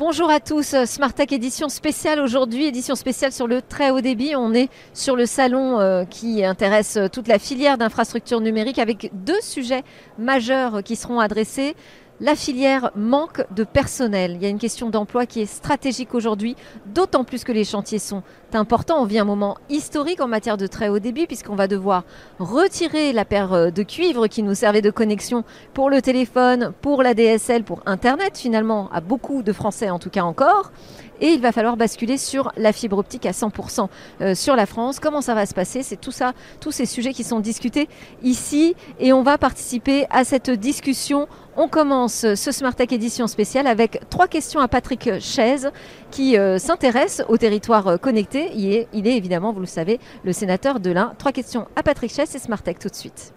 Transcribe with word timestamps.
Bonjour 0.00 0.30
à 0.30 0.40
tous, 0.40 0.74
Smart 0.86 1.12
Tech 1.12 1.30
édition 1.30 1.68
spéciale 1.68 2.20
aujourd'hui, 2.20 2.64
édition 2.64 2.94
spéciale 2.94 3.32
sur 3.32 3.46
le 3.46 3.60
très 3.60 3.90
haut 3.90 4.00
débit. 4.00 4.34
On 4.34 4.54
est 4.54 4.70
sur 4.94 5.14
le 5.14 5.26
salon 5.26 5.78
euh, 5.78 6.06
qui 6.06 6.42
intéresse 6.42 6.98
toute 7.12 7.28
la 7.28 7.38
filière 7.38 7.76
d'infrastructures 7.76 8.40
numériques 8.40 8.78
avec 8.78 9.10
deux 9.12 9.42
sujets 9.42 9.84
majeurs 10.16 10.82
qui 10.82 10.96
seront 10.96 11.20
adressés. 11.20 11.76
La 12.22 12.34
filière 12.34 12.90
manque 12.96 13.46
de 13.50 13.64
personnel. 13.64 14.32
Il 14.34 14.42
y 14.42 14.46
a 14.46 14.50
une 14.50 14.58
question 14.58 14.90
d'emploi 14.90 15.24
qui 15.24 15.40
est 15.40 15.46
stratégique 15.46 16.14
aujourd'hui, 16.14 16.54
d'autant 16.84 17.24
plus 17.24 17.44
que 17.44 17.52
les 17.52 17.64
chantiers 17.64 17.98
sont 17.98 18.22
importants. 18.52 19.00
On 19.00 19.06
vit 19.06 19.18
un 19.18 19.24
moment 19.24 19.56
historique 19.70 20.20
en 20.20 20.28
matière 20.28 20.58
de 20.58 20.66
très 20.66 20.90
haut 20.90 20.98
débit 20.98 21.26
puisqu'on 21.26 21.54
va 21.54 21.66
devoir 21.66 22.04
retirer 22.38 23.14
la 23.14 23.24
paire 23.24 23.54
euh, 23.54 23.70
de 23.70 23.82
cuivre 23.82 24.26
qui 24.26 24.42
nous 24.42 24.54
servait 24.54 24.82
de 24.82 24.90
connexion 24.90 25.44
pour 25.72 25.88
le 25.88 26.02
téléphone, 26.02 26.74
pour 26.82 27.02
la 27.02 27.14
DSL, 27.14 27.64
pour 27.64 27.80
Internet 27.86 28.36
finalement, 28.36 28.90
à 28.92 29.00
beaucoup 29.00 29.42
de 29.42 29.54
Français 29.54 29.88
en 29.88 29.98
tout 29.98 30.10
cas 30.10 30.24
encore. 30.24 30.72
Et 31.20 31.28
il 31.28 31.40
va 31.40 31.52
falloir 31.52 31.76
basculer 31.76 32.16
sur 32.16 32.52
la 32.56 32.72
fibre 32.72 32.98
optique 32.98 33.26
à 33.26 33.32
100% 33.32 33.88
euh, 34.20 34.34
sur 34.34 34.56
la 34.56 34.66
France. 34.66 35.00
Comment 35.00 35.20
ça 35.20 35.34
va 35.34 35.46
se 35.46 35.54
passer? 35.54 35.82
C'est 35.82 36.00
tout 36.00 36.12
ça, 36.12 36.32
tous 36.60 36.72
ces 36.72 36.86
sujets 36.86 37.12
qui 37.12 37.24
sont 37.24 37.40
discutés 37.40 37.88
ici. 38.22 38.74
Et 38.98 39.12
on 39.12 39.22
va 39.22 39.38
participer 39.38 40.06
à 40.10 40.24
cette 40.24 40.50
discussion 40.50 41.28
on 41.56 41.68
commence 41.68 42.34
ce 42.34 42.52
Smart 42.52 42.74
Tech 42.74 42.92
édition 42.92 43.26
spéciale 43.26 43.66
avec 43.66 44.00
trois 44.08 44.28
questions 44.28 44.60
à 44.60 44.68
Patrick 44.68 45.20
Chaise 45.20 45.70
qui 46.10 46.38
euh, 46.38 46.58
s'intéresse 46.58 47.22
au 47.28 47.36
territoire 47.36 47.86
euh, 47.88 47.96
connecté. 47.96 48.50
Il 48.54 48.72
est, 48.72 49.16
évidemment, 49.16 49.52
vous 49.52 49.60
le 49.60 49.66
savez, 49.66 49.98
le 50.24 50.32
sénateur 50.32 50.80
de 50.80 50.90
l'Ain. 50.90 51.12
Trois 51.18 51.32
questions 51.32 51.66
à 51.76 51.82
Patrick 51.82 52.12
Chaise 52.12 52.34
et 52.34 52.38
Smart 52.38 52.62
Tech 52.62 52.76
tout 52.80 52.88
de 52.88 52.94
suite. 52.94 53.34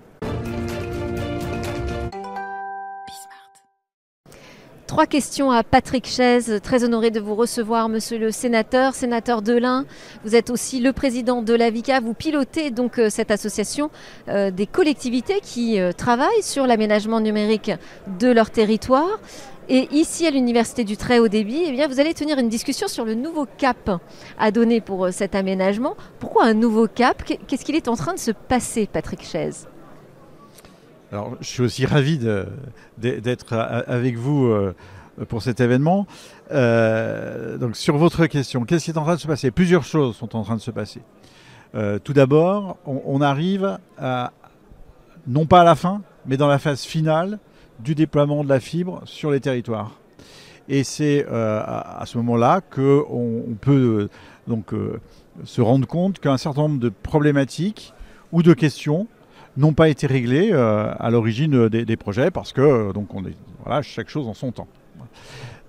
Trois 4.93 5.07
questions 5.07 5.49
à 5.49 5.63
Patrick 5.63 6.05
Chaise. 6.05 6.59
Très 6.61 6.83
honoré 6.83 7.09
de 7.09 7.19
vous 7.19 7.33
recevoir, 7.33 7.89
monsieur 7.89 8.19
le 8.19 8.29
sénateur, 8.29 8.93
sénateur 8.93 9.41
de 9.41 9.53
l'Ain. 9.53 9.85
Vous 10.23 10.35
êtes 10.35 10.51
aussi 10.51 10.79
le 10.79 10.93
président 10.93 11.41
de 11.41 11.51
l'AVICA. 11.55 11.99
Vous 11.99 12.13
pilotez 12.13 12.69
donc 12.69 12.99
euh, 12.99 13.09
cette 13.09 13.31
association 13.31 13.89
euh, 14.27 14.51
des 14.51 14.67
collectivités 14.67 15.39
qui 15.41 15.79
euh, 15.79 15.93
travaillent 15.93 16.43
sur 16.43 16.67
l'aménagement 16.67 17.21
numérique 17.21 17.71
de 18.19 18.27
leur 18.27 18.51
territoire. 18.51 19.19
Et 19.67 19.87
ici, 19.91 20.27
à 20.27 20.29
l'Université 20.29 20.83
du 20.83 20.95
Très 20.95 21.17
Haut 21.17 21.27
Débit, 21.27 21.63
eh 21.65 21.71
bien, 21.71 21.87
vous 21.87 21.99
allez 21.99 22.13
tenir 22.13 22.37
une 22.37 22.49
discussion 22.49 22.87
sur 22.87 23.03
le 23.03 23.15
nouveau 23.15 23.47
cap 23.57 23.99
à 24.37 24.51
donner 24.51 24.79
pour 24.79 25.07
cet 25.11 25.33
aménagement. 25.33 25.95
Pourquoi 26.19 26.43
un 26.43 26.53
nouveau 26.53 26.87
cap? 26.87 27.23
Qu'est-ce 27.23 27.65
qu'il 27.65 27.75
est 27.75 27.87
en 27.87 27.95
train 27.95 28.13
de 28.13 28.19
se 28.19 28.29
passer, 28.29 28.85
Patrick 28.85 29.23
Chaise? 29.23 29.67
Alors, 31.13 31.37
je 31.41 31.45
suis 31.47 31.61
aussi 31.61 31.85
ravi 31.85 32.17
d'être 32.97 33.53
avec 33.53 34.17
vous 34.17 34.47
euh, 34.47 34.73
pour 35.27 35.43
cet 35.43 35.59
événement. 35.59 36.07
Euh, 36.51 37.59
donc, 37.59 37.75
sur 37.75 37.97
votre 37.97 38.25
question, 38.25 38.65
qu'est-ce 38.65 38.85
qui 38.85 38.89
est 38.89 38.97
en 38.97 39.03
train 39.03 39.13
de 39.13 39.19
se 39.19 39.27
passer? 39.27 39.51
Plusieurs 39.51 39.83
choses 39.83 40.15
sont 40.15 40.35
en 40.35 40.41
train 40.41 40.55
de 40.55 40.61
se 40.61 40.71
passer. 40.71 41.01
Euh, 41.75 41.99
tout 41.99 42.13
d'abord, 42.13 42.77
on, 42.87 43.21
arrive 43.21 43.77
à, 43.99 44.31
non 45.27 45.45
pas 45.45 45.61
à 45.61 45.63
la 45.63 45.75
fin, 45.75 46.01
mais 46.25 46.35
dans 46.35 46.47
la 46.47 46.57
phase 46.57 46.81
finale 46.81 47.37
du 47.77 47.93
déploiement 47.93 48.43
de 48.43 48.49
la 48.49 48.59
fibre 48.59 49.01
sur 49.05 49.29
les 49.29 49.39
territoires. 49.39 49.99
Et 50.67 50.83
c'est 50.83 51.27
à, 51.29 52.01
ce 52.07 52.17
moment-là 52.17 52.61
qu'on 52.61 53.43
on 53.49 53.53
peut 53.53 54.09
donc 54.47 54.73
se 55.43 55.61
rendre 55.61 55.87
compte 55.87 56.17
qu'un 56.17 56.37
certain 56.37 56.61
nombre 56.63 56.79
de 56.79 56.89
problématiques 56.89 57.93
ou 58.31 58.41
de 58.41 58.55
questions 58.55 59.07
n'ont 59.57 59.73
pas 59.73 59.89
été 59.89 60.07
réglés 60.07 60.49
euh, 60.51 60.93
à 60.99 61.09
l'origine 61.09 61.69
des, 61.69 61.97
projets 61.97 62.31
parce 62.31 62.53
que 62.53 62.61
euh, 62.61 62.93
donc 62.93 63.13
on 63.13 63.25
est, 63.25 63.35
voilà, 63.63 63.81
chaque 63.81 64.09
chose 64.09 64.27
en 64.27 64.33
son 64.33 64.51
temps. 64.51 64.67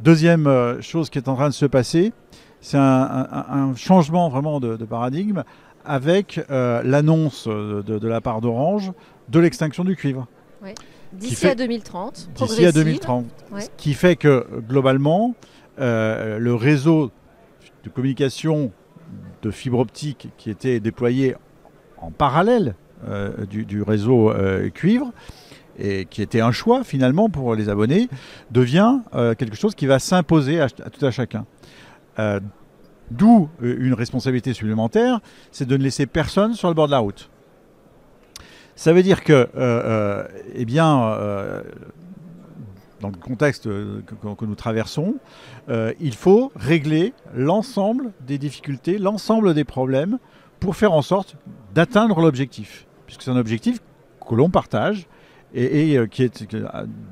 Deuxième 0.01 0.47
euh, 0.47 0.81
chose 0.81 1.11
qui 1.11 1.19
est 1.19 1.29
en 1.29 1.35
train 1.35 1.49
de 1.49 1.55
se 1.55 1.67
passer, 1.67 2.13
c'est 2.61 2.79
un, 2.79 3.75
changement 3.77 4.29
vraiment 4.29 4.59
de, 4.59 4.77
paradigme 4.85 5.45
avec 5.85 6.41
l'annonce 6.49 7.47
de, 7.47 8.07
la 8.07 8.23
part 8.23 8.41
d'Orange 8.41 8.93
de 9.29 9.39
l'extinction 9.39 9.85
du 9.85 9.97
cuivre. 9.97 10.27
D'ici 11.13 11.47
à 11.47 11.55
2030. 11.55 12.31
D'ici 12.35 12.65
à 12.65 12.73
2030. 12.73 13.27
Ce 13.59 13.67
qui 13.77 13.93
fait 13.93 14.17
que 14.17 14.47
globalement, 14.67 15.35
le 15.77 16.55
réseau 16.55 17.11
de 17.85 17.91
communication 17.91 18.73
de 19.43 19.51
fibre 19.51 19.79
optique 19.79 20.31
qui 20.39 20.49
était 20.49 20.81
déployé 20.81 21.37
en 21.99 22.11
parallèle 22.11 22.77
euh, 23.09 23.47
du, 23.47 23.83
réseau 23.83 24.31
euh, 24.31 24.71
cuivre 24.71 25.13
et 25.79 26.07
qui 26.07 26.23
était 26.23 26.41
un 26.41 26.53
choix 26.53 26.85
finalement 26.85 27.29
pour 27.29 27.55
les 27.55 27.69
abonnés, 27.69 28.09
devient 28.51 29.01
euh, 29.15 29.35
quelque 29.35 29.57
chose 29.57 29.75
qui 29.75 29.87
va 29.87 29.99
s'imposer 29.99 30.61
à, 30.61 30.69
tout 30.69 31.05
à 31.05 31.11
chacun. 31.11 31.45
D'où 33.11 33.51
une 33.61 33.93
responsabilité 33.93 34.55
supplémentaire, 34.55 35.21
c'est 35.53 35.67
de 35.67 35.77
ne 35.77 35.83
laisser 35.83 36.07
personne 36.07 36.55
sur 36.55 36.69
le 36.69 36.75
bord 36.75 36.87
de 36.87 36.93
la 36.93 37.01
route. 37.01 37.29
Ça 38.77 38.93
veut 38.93 39.03
dire 39.03 39.23
que, 39.23 39.49
eh 40.55 40.65
bien, 40.65 40.95
dans 43.01 43.09
le 43.11 43.17
contexte 43.17 43.65
que, 43.65 44.45
nous 44.47 44.55
traversons, 44.55 45.17
il 45.69 46.15
faut 46.15 46.51
régler 46.57 47.13
l'ensemble 47.35 48.13
des 48.27 48.39
difficultés, 48.39 48.97
l'ensemble 48.97 49.53
des 49.53 49.65
problèmes 49.65 50.19
pour 50.61 50.77
faire 50.77 50.93
en 50.93 51.03
sorte 51.03 51.37
d'atteindre 51.75 52.21
l'objectif 52.21 52.84
puisque 53.15 53.23
c'est 53.23 53.31
un 53.31 53.41
objectif 53.41 53.81
que 54.27 54.35
l'on 54.35 54.51
partage 54.51 55.07
et, 55.55 55.97
euh, 55.97 56.07
qui 56.07 56.25
est 56.25 56.45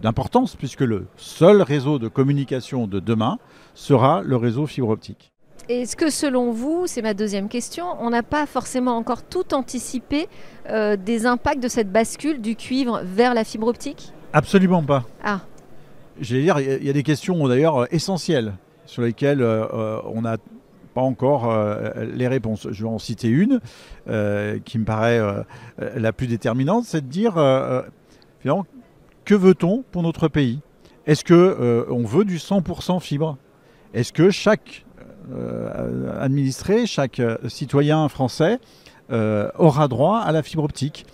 d'importance, 0.03 0.57
puisque 0.57 0.81
le 0.81 1.07
seul 1.17 1.63
réseau 1.63 2.01
de 2.01 2.09
communication 2.09 2.89
de 2.89 2.99
demain 2.99 3.39
sera 3.75 4.23
le 4.23 4.37
réseau 4.37 4.67
fibre 4.67 4.89
optique. 4.89 5.33
Est-ce 5.69 5.95
que 5.95 6.11
selon 6.11 6.51
vous, 6.51 6.89
c'est 6.89 7.03
ma 7.03 7.15
deuxième 7.15 7.49
question, 7.49 7.85
on 8.01 8.11
n'a 8.11 8.25
pas 8.25 8.47
forcément 8.47 8.97
encore 8.97 9.23
tout 9.23 9.55
anticipé 9.55 10.27
euh, 10.69 10.97
des 10.97 11.25
impacts 11.25 11.63
de 11.63 11.69
cette 11.69 11.93
bascule 11.93 12.41
du 12.41 12.57
cuivre 12.57 13.03
vers 13.05 13.33
la 13.33 13.45
fibre 13.45 13.69
optique? 13.69 14.13
Absolument 14.33 14.83
pas. 14.83 15.05
Ah. 15.23 15.43
J'allais 16.21 16.43
dire, 16.43 16.59
il 16.59 16.85
y 16.85 16.91
a 16.91 16.93
des 16.93 17.05
questions 17.05 17.47
d'ailleurs 17.47 17.87
essentielles 17.95 18.55
sur 18.87 19.03
lesquelles 19.03 19.41
euh, 19.41 20.01
on 20.13 20.25
a 20.25 20.37
pas 20.93 21.01
encore 21.01 21.51
euh, 21.51 22.05
les 22.15 22.29
réponses. 22.29 22.69
Je 22.71 22.83
vais 22.85 22.89
en 22.89 22.99
citer 22.99 23.29
une 23.29 23.61
euh, 24.09 24.59
qui 24.65 24.79
me 24.79 24.85
paraît 24.85 25.19
euh, 25.19 25.43
la 25.97 26.13
plus 26.13 26.27
déterminante, 26.27 26.85
c'est 26.85 27.01
de 27.01 27.11
dire 27.11 27.35
finalement, 28.41 28.67
que 29.25 29.35
veut-on 29.35 29.85
pour 29.91 30.03
notre 30.03 30.29
pays? 30.29 30.61
Est-ce 31.07 31.25
que 31.25 31.87
on 31.91 32.05
veut 32.05 32.25
du 32.25 32.39
100% 32.39 33.01
fibre? 33.01 33.37
Est-ce 33.95 34.13
que 34.13 34.31
chaque 34.31 34.85
administré, 36.19 36.87
chaque 36.87 37.21
citoyen 37.49 38.09
français 38.09 38.59
aura 39.11 39.89
droit 39.89 40.19
à 40.19 40.33
la 40.33 40.43
fibre 40.43 40.65
optique? 40.65 41.07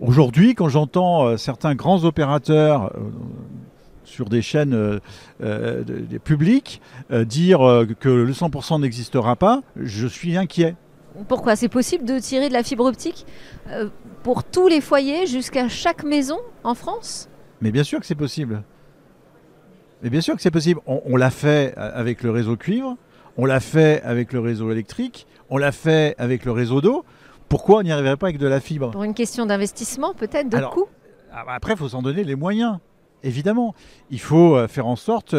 Aujourd'hui, 0.00 0.54
quand 0.54 0.68
j'entends 0.68 1.36
certains 1.36 1.74
grands 1.74 2.04
opérateurs 2.04 2.92
sur 4.14 4.28
des 4.28 4.42
chaînes 4.42 4.74
euh, 4.74 5.00
euh, 5.42 5.82
publiques, 6.22 6.80
euh, 7.10 7.24
dire 7.24 7.58
que 7.98 8.08
le 8.08 8.32
100% 8.32 8.80
n'existera 8.80 9.34
pas, 9.34 9.62
je 9.76 10.06
suis 10.06 10.36
inquiet. 10.36 10.76
Pourquoi 11.28 11.56
C'est 11.56 11.68
possible 11.68 12.04
de 12.04 12.18
tirer 12.18 12.48
de 12.48 12.52
la 12.52 12.62
fibre 12.62 12.84
optique 12.84 13.26
pour 14.22 14.42
tous 14.42 14.66
les 14.66 14.80
foyers 14.80 15.26
jusqu'à 15.26 15.68
chaque 15.68 16.02
maison 16.02 16.38
en 16.64 16.74
France? 16.74 17.28
Mais 17.60 17.70
bien 17.70 17.84
sûr 17.84 18.00
que 18.00 18.06
c'est 18.06 18.16
possible. 18.16 18.62
Mais 20.02 20.10
bien 20.10 20.20
sûr 20.20 20.34
que 20.34 20.42
c'est 20.42 20.50
possible. 20.50 20.80
On, 20.86 21.16
l'a 21.16 21.30
fait 21.30 21.72
avec 21.76 22.22
le 22.22 22.30
réseau 22.30 22.56
cuivre, 22.56 22.96
on 23.36 23.46
l'a 23.46 23.60
fait 23.60 24.02
avec 24.02 24.32
le 24.32 24.40
réseau 24.40 24.72
électrique, 24.72 25.26
on 25.50 25.56
l'a 25.56 25.72
fait 25.72 26.16
avec 26.18 26.44
le 26.44 26.50
réseau 26.52 26.80
d'eau. 26.80 27.04
Pourquoi 27.48 27.78
on 27.78 27.82
n'y 27.82 27.92
arriverait 27.92 28.16
pas 28.16 28.26
avec 28.26 28.38
de 28.38 28.48
la 28.48 28.60
fibre? 28.60 28.90
Pour 28.90 29.04
une 29.04 29.14
question 29.14 29.46
d'investissement, 29.46 30.14
peut-être, 30.14 30.48
de 30.48 30.58
coût 30.66 30.88
Après, 31.32 31.74
il 31.74 31.78
faut 31.78 31.88
s'en 31.88 32.02
donner 32.02 32.24
les 32.24 32.34
moyens 32.34 32.78
évidemment. 33.24 33.74
Il 34.10 34.20
faut 34.20 34.56
euh, 34.56 34.68
faire 34.68 34.86
en 34.86 34.96
sorte 34.96 35.34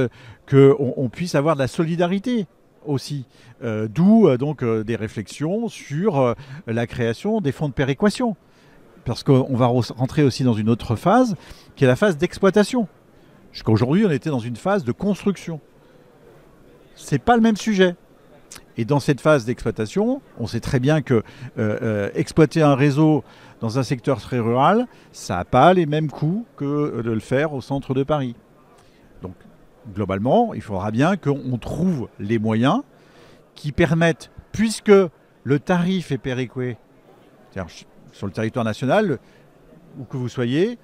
qu'on 0.49 1.09
puisse 1.11 1.35
avoir 1.35 1.55
de 1.55 1.61
la 1.61 1.67
solidarité 1.67 2.47
aussi. 2.85 3.25
Euh, 3.63 3.87
d'où 3.87 4.27
euh, 4.27 4.37
donc 4.37 4.63
des 4.63 4.95
réflexions 4.95 5.69
sur 5.69 6.35
la 6.67 6.87
création 6.87 7.39
des 7.39 7.51
fonds 7.51 7.69
de 7.69 7.73
péréquation. 7.73 8.35
Parce 9.05 9.23
qu'on 9.23 9.55
va 9.55 9.67
rentrer 9.67 10.23
aussi 10.23 10.43
dans 10.43 10.53
une 10.53 10.69
autre 10.69 10.95
phase, 10.95 11.35
qui 11.75 11.83
est 11.83 11.87
la 11.87 11.95
phase 11.95 12.17
d'exploitation. 12.17 12.87
Jusqu'à 13.51 13.71
aujourd'hui, 13.71 14.03
on 14.05 14.09
était 14.09 14.31
dans 14.31 14.39
une 14.39 14.55
phase 14.55 14.83
de 14.83 14.91
construction. 14.91 15.61
C'est 16.95 17.19
pas 17.19 17.35
le 17.35 17.41
même 17.41 17.55
sujet. 17.55 17.95
Et 18.77 18.85
dans 18.85 18.99
cette 18.99 19.21
phase 19.21 19.45
d'exploitation, 19.45 20.21
on 20.37 20.47
sait 20.47 20.59
très 20.59 20.79
bien 20.79 21.01
que 21.01 21.23
exploiter 22.15 22.61
un 22.61 22.75
réseau 22.75 23.23
dans 23.61 23.79
un 23.79 23.83
secteur 23.83 24.19
très 24.19 24.39
rural, 24.39 24.85
ça 25.11 25.37
n'a 25.37 25.45
pas 25.45 25.73
les 25.73 25.85
mêmes 25.85 26.11
coûts 26.11 26.45
que 26.57 27.01
de 27.01 27.11
le 27.11 27.19
faire 27.19 27.53
au 27.53 27.61
centre 27.61 27.93
de 27.93 28.03
Paris. 28.03 28.35
Donc, 29.21 29.33
globalement, 29.93 30.53
il 30.53 30.61
faudra 30.61 30.91
bien 30.91 31.15
qu'on 31.15 31.57
trouve 31.57 32.09
les 32.19 32.37
moyens 32.37 32.81
qui 33.55 33.71
permettent, 33.71 34.29
puisque 34.51 34.91
le 35.43 35.59
tarif 35.59 36.11
est 36.11 36.17
péréqué 36.17 36.77
sur 38.11 38.27
le 38.27 38.33
territoire 38.33 38.65
national, 38.65 39.19
où 39.97 40.03
que 40.03 40.17
vous 40.17 40.27
soyez, 40.27 40.77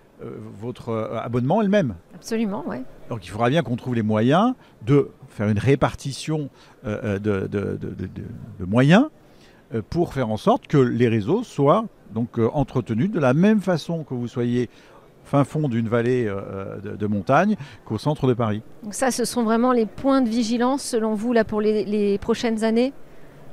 votre 0.60 1.10
abonnement 1.24 1.62
est 1.62 1.66
le 1.66 1.70
même. 1.70 1.96
Absolument, 2.16 2.64
oui. 2.68 2.78
Donc 3.10 3.26
il 3.26 3.30
faudra 3.30 3.50
bien 3.50 3.64
qu'on 3.64 3.76
trouve 3.76 3.96
les 3.96 4.04
moyens 4.04 4.54
de 4.86 5.10
faire 5.30 5.48
une 5.48 5.60
répartition 5.60 6.50
de, 6.84 7.18
de, 7.18 8.66
moyens 8.66 9.08
pour 9.90 10.14
faire 10.14 10.30
en 10.30 10.38
sorte 10.38 10.68
que 10.68 10.78
les 10.78 11.08
réseaux 11.08 11.44
soient 11.44 11.86
donc 12.14 12.40
entretenus 12.54 13.10
de 13.10 13.20
la 13.20 13.34
même 13.34 13.62
façon 13.62 14.04
que 14.04 14.14
vous 14.14 14.28
soyez 14.28 14.70
fin 15.24 15.44
fond 15.44 15.70
d'une 15.70 15.88
vallée 15.88 16.28
euh, 16.28 16.78
de, 16.80 17.08
montagne 17.08 17.56
qu'au 17.86 17.98
centre 17.98 18.28
de 18.28 18.34
Paris. 18.34 18.62
Donc 18.84 18.94
ça, 18.94 19.12
ce 19.12 19.26
sont 19.26 19.44
vraiment 19.44 19.72
les 19.72 19.86
points 19.86 20.22
de 20.22 20.30
vigilance 20.30 20.84
selon 20.84 21.14
vous 21.14 21.34
là 21.34 21.44
pour 21.44 21.62
les, 21.62 22.18
prochaines 22.20 22.64
années? 22.64 22.94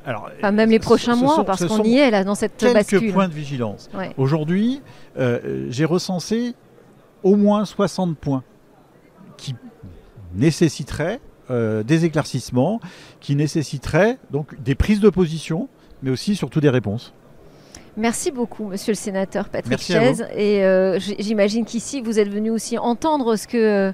Alors, 0.08 0.30
enfin, 0.38 0.52
même 0.52 0.70
les 0.70 0.78
prochains 0.78 1.16
mois, 1.16 1.44
parce 1.44 1.66
qu'on 1.66 1.84
y 1.84 1.98
est 1.98 2.10
là 2.10 2.24
dans 2.24 2.34
cette 2.34 2.56
quelques 2.56 2.72
bascule. 2.72 3.00
Quelques 3.00 3.12
points 3.12 3.28
de 3.28 3.34
vigilance. 3.34 3.90
Aujourd'hui, 4.16 4.80
euh, 5.18 5.66
j'ai 5.68 5.84
recensé 5.84 6.54
au 7.22 7.36
moins 7.36 7.66
60 7.66 8.16
points 8.16 8.42
qui 9.36 9.54
nécessiteraient 10.34 11.20
euh, 11.50 11.82
des 11.82 12.06
éclaircissements, 12.06 12.80
qui 13.20 13.36
nécessiteraient 13.36 14.18
donc 14.30 14.58
des 14.62 14.74
prises 14.74 15.00
de 15.00 15.10
position, 15.10 15.68
mais 16.02 16.10
aussi 16.10 16.36
surtout 16.36 16.60
des 16.60 16.70
réponses. 16.70 17.12
Merci 17.98 18.30
beaucoup, 18.30 18.64
monsieur 18.64 18.92
le 18.92 18.96
sénateur 18.96 19.50
Patrick 19.50 19.78
Chaise. 19.78 20.26
Et 20.34 20.64
euh, 20.64 20.98
j'imagine 21.18 21.66
qu'ici, 21.66 22.00
vous 22.00 22.18
êtes 22.18 22.30
venu 22.30 22.48
aussi 22.50 22.78
entendre 22.78 23.36
ce, 23.36 23.46
que, 23.46 23.92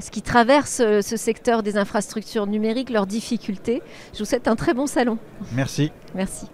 ce 0.00 0.10
qui 0.10 0.22
traverse 0.22 0.80
euh, 0.80 1.02
ce 1.02 1.16
secteur 1.16 1.62
des 1.62 1.76
infrastructures 1.76 2.46
numériques, 2.46 2.90
leurs 2.90 3.06
difficultés. 3.06 3.82
Je 4.12 4.20
vous 4.20 4.24
souhaite 4.24 4.48
un 4.48 4.56
très 4.56 4.74
bon 4.74 4.86
salon. 4.86 5.18
Merci. 5.52 5.92
Merci. 6.14 6.46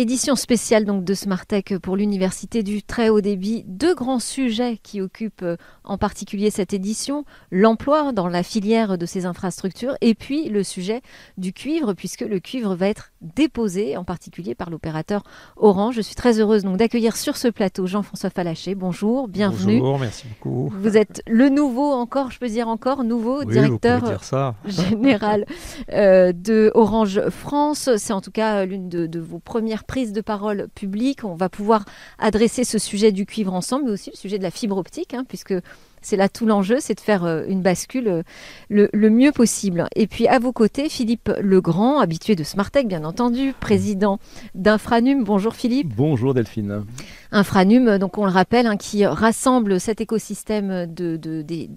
Édition 0.00 0.36
spéciale 0.36 0.84
donc 0.84 1.02
de 1.02 1.12
Smartech 1.12 1.76
pour 1.78 1.96
l'Université 1.96 2.62
du 2.62 2.84
très 2.84 3.08
haut 3.08 3.20
débit. 3.20 3.64
Deux 3.66 3.96
grands 3.96 4.20
sujets 4.20 4.78
qui 4.80 5.00
occupent 5.00 5.42
euh, 5.42 5.56
en 5.82 5.98
particulier 5.98 6.50
cette 6.50 6.72
édition 6.72 7.24
l'emploi 7.50 8.12
dans 8.12 8.28
la 8.28 8.44
filière 8.44 8.96
de 8.96 9.06
ces 9.06 9.26
infrastructures 9.26 9.96
et 10.00 10.14
puis 10.14 10.50
le 10.50 10.62
sujet 10.62 11.02
du 11.36 11.52
cuivre 11.52 11.94
puisque 11.94 12.20
le 12.20 12.38
cuivre 12.38 12.76
va 12.76 12.86
être 12.86 13.10
déposé 13.22 13.96
en 13.96 14.04
particulier 14.04 14.54
par 14.54 14.70
l'opérateur 14.70 15.24
Orange. 15.56 15.96
Je 15.96 16.02
suis 16.02 16.14
très 16.14 16.38
heureuse 16.38 16.62
donc 16.62 16.76
d'accueillir 16.76 17.16
sur 17.16 17.36
ce 17.36 17.48
plateau 17.48 17.88
Jean-François 17.88 18.30
Falaché. 18.30 18.76
Bonjour, 18.76 19.26
bienvenue. 19.26 19.80
Bonjour, 19.80 19.98
merci 19.98 20.26
beaucoup. 20.28 20.72
Vous 20.78 20.96
êtes 20.96 21.22
le 21.26 21.48
nouveau 21.48 21.90
encore, 21.90 22.30
je 22.30 22.38
peux 22.38 22.48
dire 22.48 22.68
encore 22.68 23.02
nouveau 23.02 23.42
directeur 23.42 24.20
général 24.64 25.44
euh, 25.92 26.32
de 26.32 26.70
Orange 26.76 27.20
France. 27.30 27.90
C'est 27.96 28.12
en 28.12 28.20
tout 28.20 28.30
cas 28.30 28.64
l'une 28.64 28.88
de, 28.88 29.08
de 29.08 29.18
vos 29.18 29.40
premières 29.40 29.86
prise 29.88 30.12
de 30.12 30.20
parole 30.20 30.68
publique. 30.76 31.24
On 31.24 31.34
va 31.34 31.48
pouvoir 31.48 31.84
adresser 32.20 32.62
ce 32.62 32.78
sujet 32.78 33.10
du 33.10 33.26
cuivre 33.26 33.52
ensemble, 33.52 33.86
mais 33.86 33.92
aussi 33.92 34.10
le 34.10 34.16
sujet 34.16 34.38
de 34.38 34.44
la 34.44 34.52
fibre 34.52 34.76
optique, 34.76 35.14
hein, 35.14 35.24
puisque 35.26 35.54
c'est 36.02 36.16
là 36.16 36.28
tout 36.28 36.46
l'enjeu, 36.46 36.76
c'est 36.78 36.94
de 36.94 37.00
faire 37.00 37.24
euh, 37.24 37.44
une 37.48 37.62
bascule 37.62 38.08
euh, 38.08 38.22
le, 38.68 39.10
mieux 39.10 39.32
possible. 39.32 39.88
Et 39.96 40.06
puis 40.06 40.28
à 40.28 40.38
vos 40.38 40.52
côtés, 40.52 40.88
Philippe 40.88 41.32
Legrand, 41.40 41.98
habitué 41.98 42.36
de 42.36 42.44
Smartech 42.44 42.86
bien 42.86 43.02
entendu, 43.04 43.54
président 43.58 44.20
d'Infranum. 44.54 45.24
Bonjour 45.24 45.54
Philippe. 45.54 45.92
Bonjour 45.96 46.34
Delphine. 46.34 46.84
Infranum, 47.32 47.98
donc 47.98 48.16
on 48.16 48.24
le 48.24 48.30
rappelle, 48.30 48.66
hein, 48.66 48.76
qui 48.76 49.04
rassemble 49.04 49.80
cet 49.80 50.00
écosystème 50.00 50.86
de, 50.86 51.16
des 51.16 51.70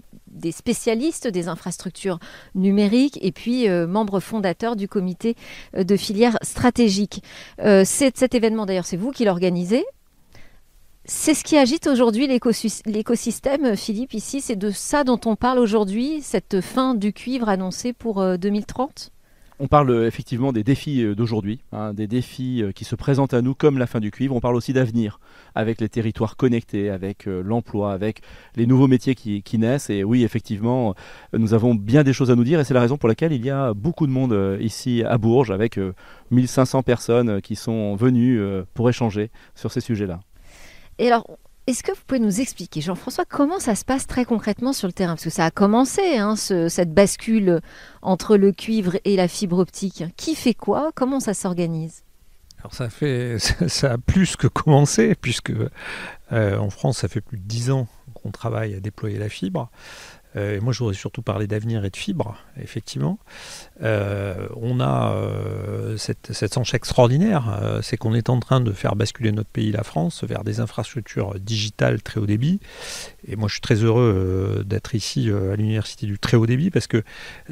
spécialistes 0.51 1.27
des 1.27 1.47
infrastructures 1.47 2.19
numériques 2.55 3.19
et 3.21 3.31
puis 3.31 3.67
euh, 3.67 3.87
membre 3.87 4.19
fondateur 4.19 4.75
du 4.75 4.87
comité 4.87 5.35
de 5.75 5.95
filière 5.95 6.37
stratégique. 6.41 7.23
cet 7.85 8.33
événement 8.33 8.65
d'ailleurs, 8.65 8.85
c'est 8.85 8.97
vous 8.97 9.11
qui 9.11 9.25
l'organisez. 9.25 9.83
C'est 11.05 11.33
ce 11.33 11.43
qui 11.43 11.57
agite 11.57 11.87
aujourd'hui 11.87 12.27
l'écosystème, 12.27 13.75
Philippe, 13.75 14.13
ici. 14.13 14.39
C'est 14.39 14.55
de 14.55 14.69
ça 14.69 15.03
dont 15.03 15.19
on 15.25 15.35
parle 15.35 15.57
aujourd'hui, 15.57 16.21
cette 16.21 16.61
fin 16.61 16.93
du 16.93 17.11
cuivre 17.11 17.49
annoncée 17.49 17.91
pour 17.91 18.23
2030 18.37 18.89
euh, 18.89 19.20
on 19.61 19.67
parle 19.67 19.91
euh, 19.91 20.07
effectivement 20.07 20.51
des 20.51 20.63
défis 20.63 21.03
euh, 21.03 21.13
d'aujourd'hui, 21.13 21.59
hein, 21.71 21.93
des 21.93 22.07
défis 22.07 22.63
qui 22.73 22.83
se 22.83 22.95
présentent 22.95 23.35
à 23.35 23.43
nous 23.43 23.53
comme 23.53 23.77
la 23.77 23.85
fin 23.85 23.99
du 23.99 24.09
cuivre. 24.09 24.35
On 24.35 24.39
parle 24.39 24.55
aussi 24.55 24.73
d'avenir 24.73 25.19
avec 25.53 25.79
les 25.79 25.87
territoires 25.87 26.35
connectés, 26.35 26.89
avec 26.89 27.25
l'emploi, 27.25 27.93
avec 27.93 28.21
les 28.55 28.65
nouveaux 28.65 28.87
métiers 28.87 29.13
qui, 29.13 29.57
naissent. 29.59 29.89
Et 29.89 30.03
oui, 30.03 30.23
effectivement, 30.23 30.95
nous 31.33 31.53
avons 31.53 31.75
bien 31.75 32.03
des 32.03 32.13
choses 32.13 32.31
à 32.31 32.35
nous 32.35 32.43
dire 32.43 32.59
et 32.59 32.63
c'est 32.63 32.73
la 32.73 32.81
raison 32.81 32.97
pour 32.97 33.07
laquelle 33.07 33.33
il 33.33 33.45
y 33.45 33.49
a 33.49 33.73
beaucoup 33.73 34.07
de 34.07 34.11
monde 34.11 34.57
ici 34.59 35.03
à 35.03 35.17
Bourges 35.17 35.51
avec 35.51 35.79
1500 36.31 36.83
personnes 36.83 37.41
qui 37.41 37.55
sont 37.55 37.95
venues 37.95 38.41
pour 38.73 38.89
échanger 38.89 39.29
sur 39.55 39.71
ces 39.71 39.81
sujets-là. 39.81 40.21
Et 40.97 41.07
alors, 41.07 41.25
est-ce 41.67 41.83
que 41.83 41.91
vous 41.91 42.01
pouvez 42.07 42.19
nous 42.19 42.41
expliquer, 42.41 42.81
Jean-François, 42.81 43.25
comment 43.25 43.59
ça 43.59 43.75
se 43.75 43.85
passe 43.85 44.07
très 44.07 44.25
concrètement 44.25 44.73
sur 44.73 44.87
le 44.87 44.93
terrain? 44.93 45.13
Parce 45.13 45.25
que 45.25 45.29
ça 45.29 45.45
a 45.45 45.51
commencé, 45.51 46.17
hein, 46.17 46.35
cette 46.35 46.93
bascule 46.93 47.61
entre 48.01 48.35
le 48.35 48.51
cuivre 48.51 48.97
et 49.05 49.15
la 49.15 49.27
fibre 49.27 49.59
optique. 49.59 50.03
Qui 50.17 50.35
fait 50.35 50.55
quoi? 50.55 50.91
Comment 50.95 51.19
ça 51.19 51.33
s'organise? 51.33 52.03
Alors 52.59 52.73
ça 52.73 52.89
fait 52.89 53.37
ça 53.67 53.93
a 53.93 53.97
plus 53.97 54.35
que 54.35 54.47
commencé 54.47 55.15
puisque 55.15 55.51
euh, 56.31 56.57
en 56.57 56.69
France 56.69 56.99
ça 56.99 57.07
fait 57.07 57.21
plus 57.21 57.37
de 57.37 57.43
dix 57.43 57.71
ans 57.71 57.87
qu'on 58.13 58.31
travaille 58.31 58.75
à 58.75 58.79
déployer 58.79 59.17
la 59.17 59.29
fibre. 59.29 59.69
Euh, 60.35 60.59
moi, 60.61 60.73
je 60.73 60.79
voudrais 60.79 60.95
surtout 60.95 61.21
parler 61.21 61.47
d'avenir 61.47 61.83
et 61.83 61.89
de 61.89 61.97
fibres, 61.97 62.37
effectivement. 62.61 63.19
Euh, 63.81 64.47
on 64.55 64.79
a 64.79 65.13
euh, 65.13 65.97
cette, 65.97 66.31
cette 66.31 66.57
extraordinaire, 66.73 67.79
c'est 67.81 67.97
qu'on 67.97 68.13
est 68.13 68.29
en 68.29 68.39
train 68.39 68.61
de 68.61 68.71
faire 68.71 68.95
basculer 68.95 69.31
notre 69.31 69.49
pays, 69.49 69.71
la 69.71 69.83
France, 69.83 70.23
vers 70.23 70.43
des 70.43 70.59
infrastructures 70.59 71.35
digitales 71.39 72.01
très 72.01 72.19
haut 72.19 72.25
débit. 72.25 72.59
Et 73.27 73.35
moi, 73.35 73.47
je 73.47 73.53
suis 73.53 73.61
très 73.61 73.75
heureux 73.75 74.63
d'être 74.65 74.95
ici 74.95 75.29
à 75.29 75.55
l'Université 75.55 76.05
du 76.05 76.19
très 76.19 76.37
haut 76.37 76.45
débit 76.45 76.69
parce 76.69 76.87
que 76.87 77.03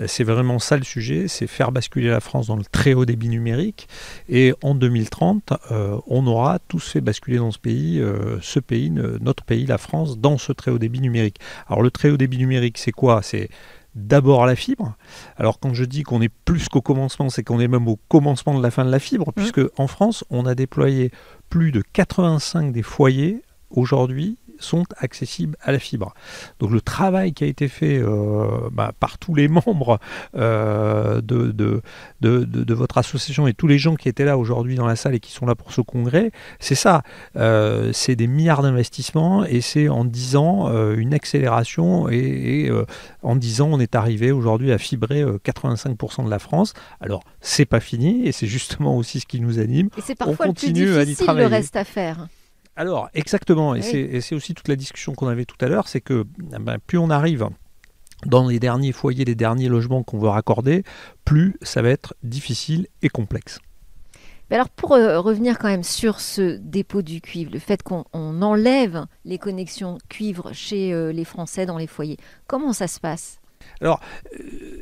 c'est 0.06 0.24
vraiment 0.24 0.60
ça 0.60 0.78
le 0.78 0.84
sujet, 0.84 1.28
c'est 1.28 1.48
faire 1.48 1.72
basculer 1.72 2.10
la 2.10 2.20
France 2.20 2.48
dans 2.48 2.56
le 2.56 2.64
très 2.64 2.94
haut 2.94 3.06
débit 3.06 3.30
numérique. 3.30 3.88
Et 4.30 4.54
en 4.62 4.76
2030, 4.76 5.54
on 6.08 6.28
aura 6.28 6.60
tous 6.60 6.88
fait 6.88 7.02
basculer 7.02 7.38
dans 7.38 7.52
ce 7.52 7.60
pays, 7.60 8.02
ce 8.42 8.60
pays, 8.60 8.92
notre 8.92 9.44
pays, 9.44 9.66
la 9.66 9.78
France, 9.78 10.18
dans 10.18 10.38
ce 10.38 10.52
très 10.52 10.72
haut 10.72 10.80
débit 10.80 11.02
numérique. 11.02 11.40
Alors 11.68 11.82
le 11.82 11.92
très 11.92 12.10
haut 12.10 12.18
débit 12.18 12.38
numérique, 12.38 12.69
c'est 12.78 12.92
quoi? 12.92 13.22
C'est 13.22 13.50
d'abord 13.96 14.46
la 14.46 14.56
fibre. 14.56 14.96
Alors 15.38 15.60
quand 15.60 15.74
je 15.74 15.84
dis 15.84 16.04
qu'on 16.04 16.22
est 16.22 16.30
plus 16.30 16.70
qu'au 16.70 16.82
commencement, 16.82 17.30
c'est 17.30 17.44
qu'on 17.44 17.60
est 17.60 17.68
même 17.68 17.88
au 17.88 17.98
commencement 18.08 18.58
de 18.58 18.64
la 18.64 18.72
fin 18.72 18.86
de 18.86 18.92
la 18.92 19.00
fibre, 19.00 19.30
mmh. 19.30 19.34
puisque 19.34 19.62
en 19.78 19.88
France, 19.88 20.24
on 20.30 20.46
a 20.46 20.56
déployé 20.56 21.12
plus 21.50 21.72
de 21.72 21.82
85 21.94 22.72
des 22.72 22.84
foyers 22.84 23.42
aujourd'hui 23.70 24.38
sont 24.60 24.84
accessibles 24.98 25.56
à 25.62 25.72
la 25.72 25.80
fibre. 25.80 26.14
Donc 26.60 26.72
le 26.72 26.82
travail 26.82 27.34
qui 27.34 27.44
a 27.44 27.48
été 27.48 27.68
fait 27.68 27.98
euh, 27.98 28.70
bah, 28.72 28.92
par 29.00 29.18
tous 29.18 29.36
les 29.36 29.48
membres 29.48 30.00
euh, 30.36 31.22
de, 31.22 31.52
de, 31.52 31.82
de, 32.22 32.74
votre 32.74 32.98
association 32.98 33.48
et 33.48 33.54
tous 33.54 33.68
les 33.68 33.78
gens 33.78 33.96
qui 33.96 34.10
étaient 34.10 34.26
là 34.26 34.38
aujourd'hui 34.38 34.76
dans 34.76 34.86
la 34.86 34.96
salle 34.96 35.16
et 35.16 35.20
qui 35.20 35.32
sont 35.32 35.46
là 35.46 35.56
pour 35.56 35.74
ce 35.74 35.82
congrès, 35.82 36.32
c'est 36.60 36.76
ça. 36.76 37.02
Euh, 37.36 37.92
c'est 37.94 38.16
des 38.16 38.28
milliards 38.28 38.62
d'investissements 38.62 39.46
et 39.46 39.62
c'est 39.62 39.90
en 39.90 40.06
10 40.06 40.36
ans 40.36 40.70
une 40.94 41.14
accélération 41.14 42.10
et, 42.10 42.72
en 43.24 43.36
10 43.36 43.62
ans 43.62 43.70
on 43.72 43.80
est 43.80 43.96
arrivé 43.96 44.32
aujourd'hui 44.32 44.72
à 44.72 44.78
fibrer 44.78 45.24
85% 45.24 46.26
de 46.26 46.30
la 46.30 46.40
France. 46.40 46.74
Alors 47.02 47.24
c'est 47.42 47.66
pas 47.66 47.80
fini 47.80 48.26
et 48.26 48.32
c'est 48.32 48.48
justement 48.48 48.98
aussi 48.98 49.20
ce 49.20 49.26
qui 49.26 49.40
nous 49.40 49.60
anime. 49.60 49.90
Et 49.98 50.02
c'est 50.02 50.16
parfois 50.16 50.46
on 50.46 50.50
continue 50.50 50.86
le 50.86 50.96
plus 50.96 51.06
difficile 51.06 51.40
le 51.40 51.46
reste 51.46 51.76
à 51.76 51.84
faire. 51.84 52.28
Alors, 52.80 53.10
exactement, 53.14 53.76
et 53.76 53.82
c'est 54.22 54.34
aussi 54.34 54.54
toute 54.54 54.70
la 54.70 54.78
discussion 54.78 55.14
qu'on 55.14 55.28
avait 55.28 55.44
tout 55.44 55.58
à 55.60 55.68
l'heure, 55.68 55.90
c'est 55.90 56.00
que 56.00 56.26
eh 56.54 56.60
ben, 56.60 56.78
plus 56.80 56.98
on 56.98 57.10
arrive 57.10 57.50
dans 58.26 58.48
les 58.48 58.58
derniers 58.58 58.94
foyers, 58.94 59.26
les 59.26 59.36
derniers 59.36 59.68
logements 59.68 60.02
qu'on 60.02 60.18
veut 60.18 60.30
raccorder, 60.30 60.86
plus 61.26 61.58
ça 61.62 61.82
va 61.82 61.90
être 61.90 62.14
difficile 62.24 62.88
et 63.02 63.10
complexe. 63.10 63.60
Mais 64.50 64.56
alors 64.56 64.70
pour 64.70 64.94
euh, 64.94 65.20
revenir 65.20 65.60
quand 65.60 65.68
même 65.68 65.84
sur 65.84 66.22
ce 66.22 66.56
dépôt 66.56 67.02
du 67.02 67.20
cuivre, 67.20 67.52
le 67.52 67.60
fait 67.60 67.84
qu'on 67.84 68.06
enlève 68.14 69.08
les 69.26 69.40
connexions 69.40 69.98
cuivre 70.08 70.54
chez 70.54 70.94
euh, 70.94 71.12
les 71.12 71.26
Français 71.26 71.66
dans 71.66 71.78
les 71.78 71.86
foyers, 71.86 72.18
comment 72.48 72.72
ça 72.72 72.88
se 72.88 73.02
passe? 73.02 73.39
Alors, 73.82 74.00
euh, 74.40 74.82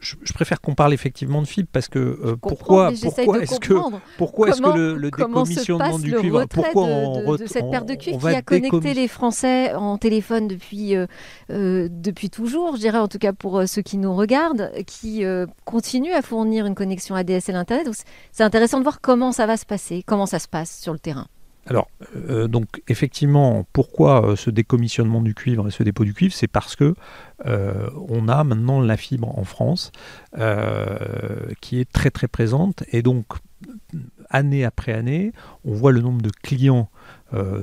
je, 0.00 0.32
préfère 0.32 0.60
qu'on 0.60 0.74
parle 0.74 0.94
effectivement 0.94 1.42
de 1.42 1.46
fibre 1.46 1.68
parce 1.70 1.88
que 1.88 1.98
euh, 1.98 2.36
pourquoi 2.40 2.92
pourquoi 3.02 3.42
est-ce 3.42 3.60
que 3.60 3.74
pourquoi 4.16 4.48
est-ce 4.48 4.62
que 4.62 4.76
le, 4.76 4.96
le 4.96 5.10
décommissionnement 5.10 5.98
du 5.98 6.12
cuivre? 6.14 6.46
pourquoi 6.46 6.84
on 6.84 7.36
de, 7.36 7.46
cette 7.46 7.70
paire 7.70 7.84
de 7.84 7.94
cuivre 7.94 8.20
qui 8.20 8.34
a 8.34 8.42
connecté 8.42 8.94
les 8.94 9.08
Français 9.08 9.74
en 9.74 9.98
téléphone 9.98 10.48
depuis 10.48 10.96
euh, 10.96 11.06
euh, 11.50 11.88
depuis 11.90 12.30
toujours, 12.30 12.76
je 12.76 12.80
dirais 12.80 12.98
en 12.98 13.08
tout 13.08 13.18
cas 13.18 13.32
pour 13.32 13.62
ceux 13.66 13.82
qui 13.82 13.98
nous 13.98 14.14
regardent, 14.14 14.72
qui 14.86 15.22
continue 15.64 16.12
à 16.12 16.22
fournir 16.22 16.66
une 16.66 16.74
connexion 16.74 17.14
ADSL 17.14 17.56
Internet. 17.56 17.88
C'est 18.32 18.44
intéressant 18.44 18.78
de 18.78 18.84
voir 18.84 19.00
comment 19.00 19.32
ça 19.32 19.46
va 19.46 19.56
se 19.56 19.66
passer, 19.66 20.02
comment 20.04 20.26
ça 20.26 20.38
se 20.38 20.48
passe 20.48 20.80
sur 20.80 20.92
le 20.92 20.98
terrain. 20.98 21.26
Alors, 21.66 21.88
euh, 22.16 22.48
donc 22.48 22.82
effectivement, 22.88 23.66
pourquoi 23.72 24.30
euh, 24.30 24.36
ce 24.36 24.50
décommissionnement 24.50 25.20
du 25.20 25.34
cuivre 25.34 25.68
et 25.68 25.70
ce 25.70 25.82
dépôt 25.82 26.04
du 26.04 26.14
cuivre? 26.14 26.34
C'est 26.34 26.48
parce 26.48 26.74
que 26.74 26.94
euh, 27.46 27.88
on 28.08 28.28
a 28.28 28.42
maintenant 28.44 28.80
la 28.80 28.96
fibre 28.96 29.38
en 29.38 29.44
France 29.44 29.92
qui 31.60 31.80
est 31.80 31.90
très 31.90 32.10
très 32.10 32.28
présente 32.28 32.84
et 32.92 33.02
donc 33.02 33.26
année 34.30 34.64
après 34.64 34.92
année, 34.92 35.32
on 35.64 35.74
voit 35.74 35.92
le 35.92 36.00
nombre 36.00 36.22
de 36.22 36.30
clients 36.30 36.88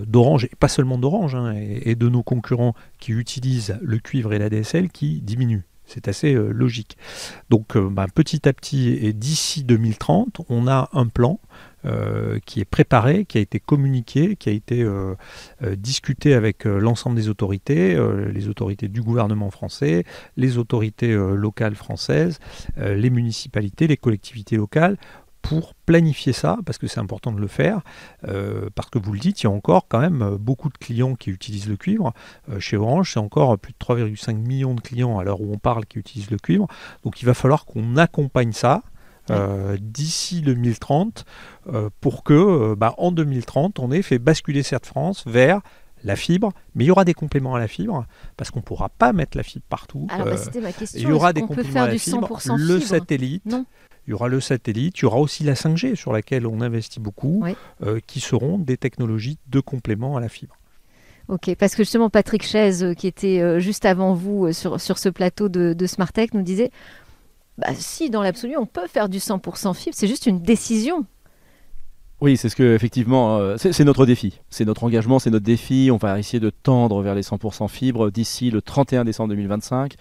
d'Orange, 0.05 0.45
et 0.45 0.51
pas 0.59 0.67
seulement 0.67 0.97
d'Orange, 0.97 1.35
hein, 1.35 1.53
et, 1.55 1.95
de 1.95 2.07
nos 2.07 2.23
concurrents 2.23 2.73
qui 2.99 3.11
utilisent 3.11 3.77
le 3.81 3.97
cuivre 3.97 4.33
et 4.33 4.39
la 4.39 4.49
DSL 4.49 4.89
qui 4.89 5.21
diminue. 5.21 5.63
C'est 5.85 6.07
assez 6.07 6.33
logique. 6.33 6.97
Donc 7.49 7.77
bah, 7.77 8.05
petit 8.13 8.47
à 8.47 8.53
petit, 8.53 8.89
et 8.89 9.13
d'ici 9.13 9.63
2030, 9.63 10.41
on 10.49 10.67
a 10.67 10.89
un 10.93 11.07
plan 11.07 11.39
euh, 11.85 12.39
qui 12.43 12.59
est 12.59 12.65
préparé, 12.65 13.25
qui 13.25 13.37
a 13.37 13.41
été 13.41 13.59
communiqué, 13.59 14.35
qui 14.35 14.49
a 14.49 14.51
été 14.51 14.81
euh, 14.81 15.13
euh, 15.61 15.75
discuté 15.75 16.33
avec 16.33 16.65
l'ensemble 16.65 17.15
des 17.15 17.29
autorités, 17.29 17.95
les 18.33 18.47
autorités 18.47 18.87
du 18.87 19.01
gouvernement 19.03 19.51
français, 19.51 20.03
les 20.37 20.57
autorités 20.57 21.13
locales 21.13 21.75
françaises, 21.75 22.39
les 22.77 23.09
municipalités, 23.09 23.85
les 23.85 23.97
collectivités 23.97 24.57
locales, 24.57 24.97
pour 25.41 25.75
planifier 25.75 26.33
ça, 26.33 26.57
parce 26.65 26.77
que 26.77 26.87
c'est 26.87 26.99
important 26.99 27.31
de 27.31 27.39
le 27.39 27.47
faire, 27.47 27.81
parce 28.75 28.89
que 28.89 28.99
vous 28.99 29.13
le 29.13 29.19
dites, 29.19 29.41
il 29.41 29.45
y 29.45 29.47
a 29.47 29.51
encore 29.51 29.87
quand 29.87 29.99
même 29.99 30.37
beaucoup 30.39 30.69
de 30.69 30.77
clients 30.77 31.15
qui 31.15 31.29
utilisent 31.29 31.69
le 31.69 31.77
cuivre. 31.77 32.13
chez 32.59 32.75
Orange, 32.75 33.13
c'est 33.13 33.19
encore 33.19 33.57
plus 33.57 33.73
de 33.73 33.77
3,5 33.77 34.35
millions 34.35 34.73
de 34.73 34.81
clients 34.81 35.19
à 35.19 35.23
l'heure 35.23 35.41
où 35.41 35.53
on 35.53 35.57
parle 35.57 35.85
qui 35.85 35.99
utilisent 35.99 36.31
le 36.31 36.39
cuivre. 36.39 36.67
Donc 37.03 37.21
il 37.21 37.25
va 37.25 37.33
falloir 37.33 37.65
qu'on 37.65 37.97
accompagne 37.97 38.51
ça 38.51 38.83
euh, 39.29 39.77
d'ici 39.79 40.41
2030 40.41 41.25
euh, 41.67 41.89
pour 42.01 42.23
que 42.23 42.33
euh, 42.33 42.75
bah, 42.75 42.93
en 42.97 43.11
2030 43.11 43.79
on 43.79 43.91
ait 43.91 44.01
fait 44.01 44.19
basculer 44.19 44.63
cette 44.63 44.85
France 44.85 45.23
vers 45.25 45.61
la 46.03 46.15
fibre, 46.15 46.53
mais 46.75 46.85
il 46.85 46.87
y 46.87 46.91
aura 46.91 47.05
des 47.05 47.15
compléments 47.15 47.55
à 47.55 47.59
la 47.59 47.67
fibre 47.67 48.05
parce 48.37 48.51
qu'on 48.51 48.59
ne 48.59 48.63
pourra 48.63 48.89
pas 48.89 49.13
mettre 49.13 49.35
la 49.35 49.43
fibre 49.43 49.65
partout. 49.67 50.07
Alors, 50.09 50.27
bah, 50.27 50.37
c'était 50.37 50.61
ma 50.61 50.71
question. 50.71 51.01
Il 51.01 51.09
y 51.09 51.11
aura 51.11 51.33
des 51.33 51.41
compléments 51.41 51.83
à 51.83 51.87
la 51.87 51.97
fibre, 51.97 52.39
le 52.55 52.79
satellite. 52.79 53.55
Il 54.07 54.11
y 54.11 54.13
aura 54.13 54.29
le 54.29 54.39
satellite, 54.39 54.99
il 54.99 55.01
y 55.01 55.05
aura 55.05 55.17
aussi 55.17 55.43
la 55.43 55.55
5G 55.55 55.95
sur 55.95 56.13
laquelle 56.13 56.47
on 56.47 56.61
investit 56.61 57.01
beaucoup, 57.01 57.43
qui 58.05 58.21
seront 58.21 58.57
des 58.57 58.77
technologies 58.77 59.37
de 59.47 59.59
complément 59.59 60.15
à 60.15 60.21
la 60.21 60.29
fibre. 60.29 60.55
Ok, 61.27 61.53
parce 61.59 61.75
que 61.75 61.83
justement 61.83 62.09
Patrick 62.09 62.43
Chaise, 62.43 62.93
qui 62.95 63.07
était 63.07 63.59
juste 63.59 63.83
avant 63.83 64.13
vous 64.13 64.53
sur, 64.53 64.79
sur 64.79 64.97
ce 64.97 65.09
plateau 65.09 65.49
de, 65.49 65.73
de 65.73 65.87
Smartech, 65.87 66.33
nous 66.33 66.43
disait 66.43 66.71
bah, 67.57 67.69
si, 67.73 68.09
dans 68.09 68.21
l'absolu, 68.21 68.55
on 68.57 68.65
peut 68.65 68.87
faire 68.87 69.09
du 69.09 69.17
100% 69.17 69.73
fibre, 69.73 69.95
c'est 69.95 70.07
juste 70.07 70.25
une 70.25 70.41
décision. 70.41 71.05
Oui, 72.19 72.35
c'est 72.35 72.49
ce 72.49 72.55
que 72.55 72.73
effectivement, 72.73 73.37
euh, 73.37 73.57
c'est 73.57 73.83
notre 73.83 74.07
défi, 74.07 74.39
c'est 74.49 74.65
notre 74.65 74.83
engagement, 74.83 75.19
c'est 75.19 75.29
notre 75.29 75.45
défi. 75.45 75.89
On 75.91 75.97
va 75.97 76.17
essayer 76.17 76.39
de 76.39 76.49
tendre 76.49 77.03
vers 77.03 77.13
les 77.13 77.21
100% 77.21 77.67
fibres 77.67 78.09
d'ici 78.09 78.49
le 78.49 78.61
31 78.63 79.05
décembre 79.05 79.29
2025. 79.29 79.93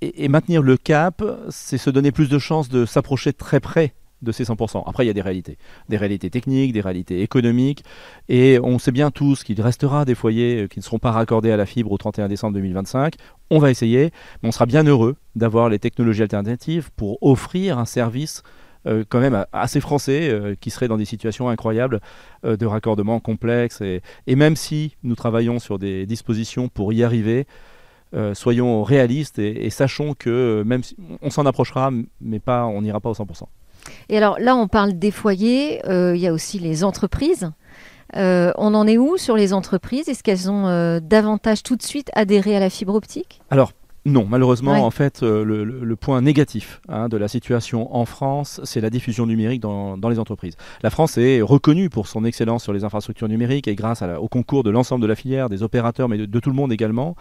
Et, 0.00 0.28
maintenir 0.28 0.62
le 0.62 0.76
cap, 0.76 1.22
c'est 1.50 1.78
se 1.78 1.90
donner 1.90 2.10
plus 2.10 2.28
de 2.28 2.38
chances 2.38 2.68
de 2.68 2.84
s'approcher 2.86 3.32
très 3.32 3.60
près 3.60 3.94
de 4.24 4.32
ces 4.32 4.44
100%. 4.44 4.82
Après, 4.86 5.04
il 5.04 5.06
y 5.06 5.10
a 5.10 5.14
des 5.14 5.20
réalités, 5.20 5.58
des 5.88 5.96
réalités 5.96 6.30
techniques, 6.30 6.72
des 6.72 6.80
réalités 6.80 7.22
économiques, 7.22 7.84
et 8.28 8.58
on 8.62 8.78
sait 8.78 8.92
bien 8.92 9.10
tous 9.10 9.44
qu'il 9.44 9.60
restera 9.60 10.04
des 10.04 10.14
foyers 10.14 10.62
euh, 10.62 10.66
qui 10.66 10.78
ne 10.78 10.84
seront 10.84 10.98
pas 10.98 11.12
raccordés 11.12 11.50
à 11.50 11.56
la 11.56 11.66
fibre 11.66 11.92
au 11.92 11.98
31 11.98 12.28
décembre 12.28 12.54
2025. 12.54 13.14
On 13.50 13.58
va 13.58 13.70
essayer, 13.70 14.10
mais 14.42 14.48
on 14.48 14.52
sera 14.52 14.66
bien 14.66 14.84
heureux 14.84 15.16
d'avoir 15.36 15.68
les 15.68 15.78
technologies 15.78 16.22
alternatives 16.22 16.90
pour 16.96 17.18
offrir 17.22 17.78
un 17.78 17.84
service 17.84 18.42
euh, 18.86 19.04
quand 19.08 19.20
même 19.20 19.46
assez 19.52 19.80
français, 19.80 20.28
euh, 20.28 20.54
qui 20.60 20.70
serait 20.70 20.88
dans 20.88 20.98
des 20.98 21.04
situations 21.04 21.48
incroyables 21.48 22.00
de 22.44 22.66
raccordement 22.66 23.20
complexe. 23.20 23.80
Et, 23.80 24.02
même 24.36 24.56
si 24.56 24.96
nous 25.02 25.14
travaillons 25.14 25.58
sur 25.58 25.78
des 25.78 26.04
dispositions 26.06 26.68
pour 26.68 26.92
y 26.92 27.02
arriver, 27.02 27.46
soyons 28.34 28.84
réalistes 28.84 29.40
et, 29.40 29.66
et, 29.66 29.70
sachons 29.70 30.14
que 30.14 30.62
même 30.64 30.84
si 30.84 30.96
on 31.20 31.30
s'en 31.30 31.46
approchera, 31.46 31.90
mais 32.20 32.38
pas, 32.38 32.64
on 32.66 32.82
n'ira 32.82 33.00
pas 33.00 33.10
au 33.10 33.14
100%. 33.14 33.48
Et 34.08 34.16
alors 34.16 34.38
là, 34.38 34.56
on 34.56 34.68
parle 34.68 34.98
des 34.98 35.10
foyers, 35.10 35.80
euh, 35.88 36.14
il 36.14 36.22
y 36.22 36.26
a 36.26 36.32
aussi 36.32 36.58
les 36.58 36.84
entreprises. 36.84 37.50
Euh, 38.16 38.52
on 38.56 38.74
en 38.74 38.86
est 38.86 38.98
où 38.98 39.16
sur 39.16 39.36
les 39.36 39.52
entreprises? 39.52 40.08
Est-ce 40.08 40.22
qu'elles 40.22 40.50
ont 40.50 40.66
euh, 40.68 41.00
davantage 41.00 41.62
tout 41.62 41.76
de 41.76 41.82
suite 41.82 42.10
adhéré 42.14 42.56
à 42.56 42.60
la 42.60 42.70
fibre 42.70 42.94
optique? 42.94 43.40
Alors, 43.50 43.72
non, 44.06 44.26
malheureusement, 44.28 44.84
en 44.84 44.90
fait, 44.90 45.22
le, 45.22 45.94
point 45.96 46.20
négatif 46.20 46.82
hein, 46.90 47.08
de 47.08 47.16
la 47.16 47.26
situation 47.26 47.96
en 47.96 48.04
France, 48.04 48.60
c'est 48.64 48.82
la 48.82 48.90
diffusion 48.90 49.24
numérique 49.24 49.62
dans, 49.62 49.96
les 50.10 50.18
entreprises. 50.18 50.56
La 50.82 50.90
France 50.90 51.16
est 51.16 51.40
reconnue 51.40 51.88
pour 51.88 52.06
son 52.06 52.26
excellence 52.26 52.62
sur 52.62 52.74
les 52.74 52.84
infrastructures 52.84 53.28
numériques 53.28 53.66
et 53.66 53.74
grâce 53.74 54.02
au 54.02 54.28
concours 54.28 54.62
de 54.62 54.68
l'ensemble 54.68 55.00
de 55.00 55.06
la 55.06 55.14
filière, 55.14 55.48
des 55.48 55.62
opérateurs, 55.62 56.10
mais 56.10 56.18
de, 56.18 56.40
tout 56.40 56.50
le 56.50 56.56
monde 56.56 56.70
également. 56.70 57.16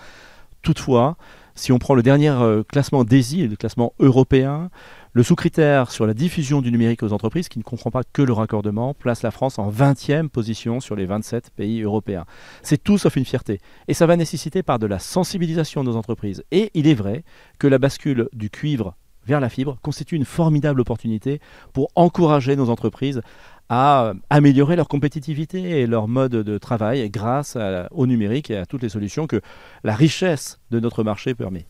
Toutefois, 0.62 1.16
si 1.56 1.72
on 1.72 1.80
prend 1.80 1.96
le 1.96 2.04
dernier 2.04 2.34
classement 2.68 3.04
DESI, 3.04 3.48
le 3.48 3.56
classement 3.56 3.94
européen, 4.00 4.70
le 5.14 5.22
sous-critère 5.22 5.92
sur 5.92 6.08
la 6.08 6.16
diffusion 6.16 6.62
du 6.62 6.72
numérique 6.72 7.04
aux 7.04 7.14
entreprises, 7.14 7.48
qui 7.48 7.60
ne 7.60 7.64
comprend 7.64 7.92
pas 7.92 8.02
que 8.04 8.24
le 8.24 8.34
raccordement, 8.34 8.96
place 8.96 9.22
la 9.22 9.30
France 9.30 9.60
en 9.60 9.70
20e 9.70 10.30
position 10.30 10.80
sur 10.80 10.96
les 10.96 11.06
27 11.06 11.52
pays 11.56 11.82
européens. 11.82 12.26
C'est 12.64 12.84
tout 12.84 12.98
sauf 12.98 13.16
une 13.16 13.26
fierté. 13.26 13.60
Et 13.88 13.94
ça 13.94 14.08
va 14.08 14.18
nécessiter 14.18 14.64
par 14.64 14.80
de 14.80 14.88
la 14.88 14.98
sensibilisation 14.98 15.84
de 15.84 15.90
nos 15.92 15.98
entreprises. 15.98 16.44
Et 16.52 16.72
il 16.74 16.88
est 16.88 16.96
vrai 16.96 17.24
que 17.60 17.68
la 17.68 17.78
bascule 17.78 18.28
du 18.34 18.50
cuivre 18.50 18.96
vers 19.26 19.40
la 19.40 19.50
fibre 19.50 19.78
constitue 19.82 20.16
une 20.16 20.26
formidable 20.26 20.82
opportunité 20.82 21.40
pour 21.72 21.90
encourager 21.96 22.56
nos 22.56 22.70
entreprises 22.70 23.22
à 23.70 24.14
améliorer 24.30 24.76
leur 24.76 24.88
compétitivité 24.88 25.82
et 25.82 25.88
leur 25.88 26.08
mode 26.08 26.32
de 26.32 26.58
travail 26.58 27.10
grâce 27.10 27.58
au 27.92 28.08
numérique 28.08 28.52
et 28.52 28.58
à 28.58 28.66
toutes 28.66 28.84
les 28.84 28.90
solutions 28.90 29.28
que 29.28 29.42
la 29.84 29.96
richesse 29.96 30.60
de 30.72 30.80
notre 30.80 31.04
marché 31.04 31.34
permet. 31.34 31.66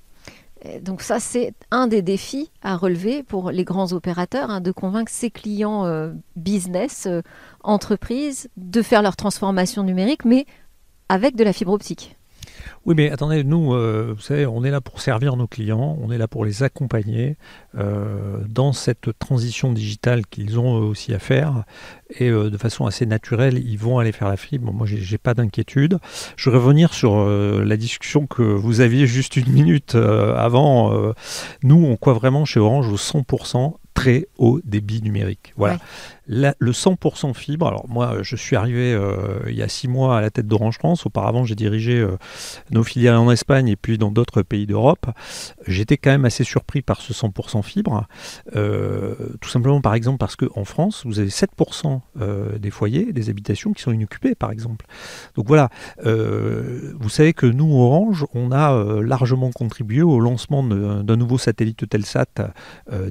Donc 0.82 1.02
ça, 1.02 1.20
c'est 1.20 1.54
un 1.72 1.88
des 1.88 2.02
défis 2.02 2.50
à 2.62 2.78
relever 2.78 3.22
pour 3.22 3.52
les 3.52 3.66
grands 3.66 3.92
opérateurs, 3.92 4.50
hein, 4.50 4.62
de 4.62 4.72
convaincre 4.72 5.12
ses 5.12 5.30
clients 5.30 5.86
euh, 5.86 6.14
business, 6.38 7.06
euh, 7.06 7.22
entreprises, 7.64 8.50
de 8.56 8.82
faire 8.82 9.02
leur 9.02 9.18
transformation 9.18 9.84
numérique, 9.84 10.24
mais 10.24 10.46
avec 11.10 11.36
de 11.36 11.44
la 11.44 11.52
fibre 11.52 11.74
optique. 11.74 12.16
Oui, 12.86 12.96
mais 12.98 13.10
attendez, 13.10 13.46
nous, 13.46 13.74
euh, 13.74 14.14
vous 14.14 14.22
savez, 14.22 14.46
on 14.46 14.66
est 14.66 14.70
là 14.70 14.82
pour 14.82 15.00
servir 15.00 15.38
nos 15.38 15.48
clients, 15.48 15.98
on 16.02 16.12
est 16.12 16.18
là 16.18 16.28
pour 16.28 16.44
les 16.44 16.64
accompagner 16.64 17.38
euh, 17.78 18.40
dans 18.50 18.74
cette 18.74 19.18
transition 19.20 19.72
digitale 19.72 20.26
qu'ils 20.26 20.60
ont 20.60 20.76
aussi 20.76 21.14
à 21.14 21.20
faire. 21.20 21.64
Et 22.20 22.30
euh, 22.30 22.50
de 22.50 22.58
façon 22.58 22.86
assez 22.86 23.06
naturelle, 23.06 23.58
ils 23.58 23.78
vont 23.78 24.00
aller 24.00 24.12
faire 24.12 24.28
la 24.28 24.36
fibre. 24.36 24.66
Bon, 24.66 24.74
moi, 24.74 24.86
j'ai 24.86 25.18
pas 25.18 25.34
d'inquiétude. 25.34 25.98
Je 26.36 26.50
vais 26.50 26.58
revenir 26.58 26.94
sur 26.94 27.26
la 27.26 27.78
discussion 27.78 28.28
que 28.28 28.42
vous 28.42 28.82
aviez 28.82 29.08
juste 29.08 29.38
une 29.38 29.52
minute 29.52 29.96
avant. 29.96 30.94
nous, 31.64 31.86
on 31.86 31.96
croit 31.96 32.14
vraiment 32.14 32.44
chez 32.44 32.60
Orange 32.60 32.90
au 32.90 32.98
100% 32.98 33.76
très 33.94 34.28
haut 34.38 34.60
débit 34.66 35.02
numérique. 35.02 35.54
Voilà 35.56 35.80
le 36.26 36.72
100% 36.72 37.34
fibre, 37.34 37.68
alors 37.68 37.88
moi 37.90 38.18
je 38.22 38.36
suis 38.36 38.56
arrivé 38.56 38.94
euh, 38.94 39.40
il 39.48 39.56
y 39.56 39.62
a 39.62 39.68
six 39.68 39.90
mois 39.90 40.18
à 40.18 40.22
la 40.22 40.30
tête 40.30 40.48
d'Orange 40.48 40.78
France, 40.78 41.06
auparavant 41.06 41.44
j'ai 41.44 41.56
dirigé 41.56 42.00
euh, 42.00 42.18
nos 42.72 42.84
filiales 42.84 43.18
en 43.18 43.30
Espagne 43.30 43.68
et 43.68 43.76
puis 43.76 43.98
dans 43.98 44.12
d'autres 44.12 44.42
pays 44.42 44.66
d'Europe, 44.66 45.08
j'étais 45.68 45.98
quand 45.98 46.12
même 46.12 46.24
assez 46.24 46.46
surpris 46.46 46.82
par 46.82 47.02
ce 47.02 47.12
100% 47.12 47.62
fibre, 47.64 48.08
euh, 48.56 49.16
tout 49.42 49.50
simplement 49.50 49.82
par 49.82 49.96
exemple 49.96 50.18
parce 50.18 50.38
qu'en 50.38 50.64
France 50.64 51.06
vous 51.06 51.20
avez 51.20 51.30
7% 51.30 52.00
des 52.58 52.70
foyers, 52.70 53.12
des 53.12 53.30
habitations 53.30 53.74
qui 53.74 53.82
sont 53.82 53.92
inoccupées 53.92 54.36
par 54.36 54.52
exemple. 54.52 54.86
Donc 55.36 55.48
voilà, 55.48 55.70
vous 56.04 57.10
savez 57.10 57.34
que 57.34 57.46
nous 57.46 57.74
Orange, 57.74 58.26
on 58.34 58.52
a 58.52 59.02
largement 59.02 59.52
contribué 59.52 60.02
au 60.02 60.20
lancement 60.20 60.64
d'un 60.64 61.16
nouveau 61.16 61.38
satellite 61.38 61.88
Telsat 61.90 62.26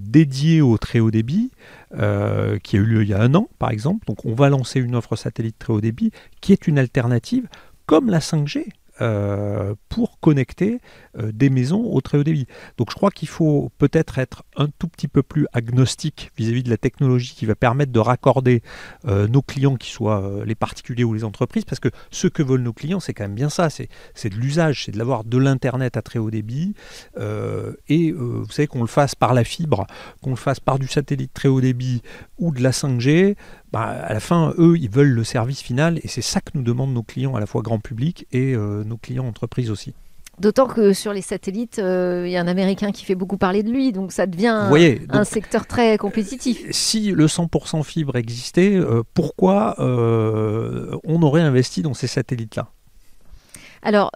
dédié 0.01 0.63
au 0.63 0.79
très 0.79 1.01
haut 1.01 1.11
débit. 1.11 1.51
Euh, 1.99 2.59
qui 2.59 2.77
a 2.77 2.81
eu 2.81 2.85
lieu 2.85 3.03
il 3.03 3.11
y 3.11 3.15
a 3.15 3.21
un 3.21 3.35
an, 3.35 3.49
par 3.59 3.71
exemple. 3.71 4.07
Donc 4.07 4.25
on 4.25 4.35
va 4.35 4.49
lancer 4.49 4.81
une 4.81 4.95
offre 4.95 5.15
satellite 5.15 5.59
très 5.59 5.75
haut 5.75 5.81
débit 5.83 6.11
qui 6.41 6.53
est 6.53 6.67
une 6.67 6.79
alternative 6.79 7.49
comme 7.87 8.09
la 8.09 8.21
5G. 8.21 8.67
Euh, 9.01 9.75
pour 9.89 10.21
connecter 10.21 10.79
des 11.19 11.51
maisons 11.51 11.85
au 11.85 12.01
très 12.01 12.19
haut 12.19 12.25
débit. 12.25 12.47
Donc 12.79 12.91
je 12.91 12.95
crois 12.95 13.11
qu'il 13.11 13.29
faut 13.29 13.71
peut-être 13.79 14.19
être 14.19 14.45
un 14.57 14.69
tout 14.79 14.89
petit 14.89 15.09
peu 15.09 15.23
plus 15.23 15.47
agnostique 15.53 16.31
vis-à-vis 16.37 16.63
de 16.63 16.71
la 16.71 16.77
technologie 16.77 17.35
qui 17.35 17.47
va 17.47 17.55
permettre 17.55 17.93
de 17.93 17.99
raccorder 17.99 18.63
euh, 19.07 19.29
nos 19.29 19.43
clients, 19.43 19.77
qui 19.77 19.91
soient 19.91 20.43
les 20.45 20.55
particuliers 20.55 21.05
ou 21.05 21.15
les 21.15 21.25
entreprises, 21.25 21.65
parce 21.65 21.81
que 21.81 21.91
ce 22.11 22.29
que 22.29 22.43
veulent 22.43 22.63
nos 22.63 22.73
clients, 22.73 23.01
c'est 23.01 23.15
quand 23.15 23.25
même 23.25 23.35
bien 23.35 23.51
ça, 23.51 23.69
c'est 23.71 23.89
de 24.25 24.37
l'usage, 24.37 24.85
c'est 24.85 24.93
de 24.93 24.99
l'avoir 24.99 25.25
de 25.25 25.39
l'Internet 25.39 25.97
à 25.97 26.03
très 26.03 26.19
haut 26.19 26.31
débit, 26.31 26.75
et 27.89 28.13
vous 28.13 28.51
savez 28.51 28.67
qu'on 28.67 28.81
le 28.81 28.87
fasse 28.87 29.15
par 29.15 29.35
la 29.35 29.45
fibre, 29.45 29.87
qu'on 30.23 30.31
le 30.31 30.37
fasse 30.37 30.61
par 30.61 30.79
du 30.79 30.87
satellite 30.89 31.33
très 31.33 31.49
haut 31.49 31.61
débit 31.61 32.03
ou 32.39 32.53
de 32.53 32.63
la 32.63 32.71
5G, 32.71 33.37
bah, 33.73 33.85
à 33.85 34.13
la 34.13 34.21
fin, 34.21 34.53
eux, 34.59 34.77
ils 34.79 34.91
veulent 34.91 35.13
le 35.13 35.25
service 35.25 35.63
final 35.63 35.99
et 36.03 36.09
c'est 36.09 36.23
ça 36.23 36.41
que 36.41 36.51
nous 36.55 36.63
demandent 36.63 36.93
nos 36.93 37.03
clients, 37.03 37.35
à 37.35 37.41
la 37.41 37.47
fois 37.47 37.63
grand 37.63 37.79
public 37.79 38.27
et 38.33 38.55
euh, 38.55 38.85
nos 38.85 38.99
clients 38.99 39.27
entreprises 39.27 39.71
aussi. 39.71 39.95
D'autant 40.43 40.67
que 40.67 40.93
sur 40.93 41.13
les 41.13 41.23
satellites, 41.23 41.79
euh, 41.79 42.25
il 42.27 42.33
y 42.33 42.37
a 42.37 42.41
un 42.41 42.49
Américain 42.49 42.91
qui 42.91 43.05
fait 43.05 43.15
beaucoup 43.15 43.37
parler 43.37 43.63
de 43.63 43.71
lui, 43.71 43.93
donc 43.93 44.11
ça 44.11 44.27
devient 44.27 44.69
un 45.09 45.23
secteur 45.23 45.69
très 45.69 45.97
compétitif. 45.99 46.67
Si 46.73 47.13
le 47.13 47.27
100% 47.27 47.85
fibre 47.85 48.17
existait, 48.17 48.75
euh, 48.75 49.05
pourquoi 49.15 49.77
on 49.79 51.23
aurait 51.23 51.43
investi 51.43 51.83
dans 51.83 51.95
ces 51.95 52.09
satellites-là? 52.09 52.67
Alors, 53.85 54.11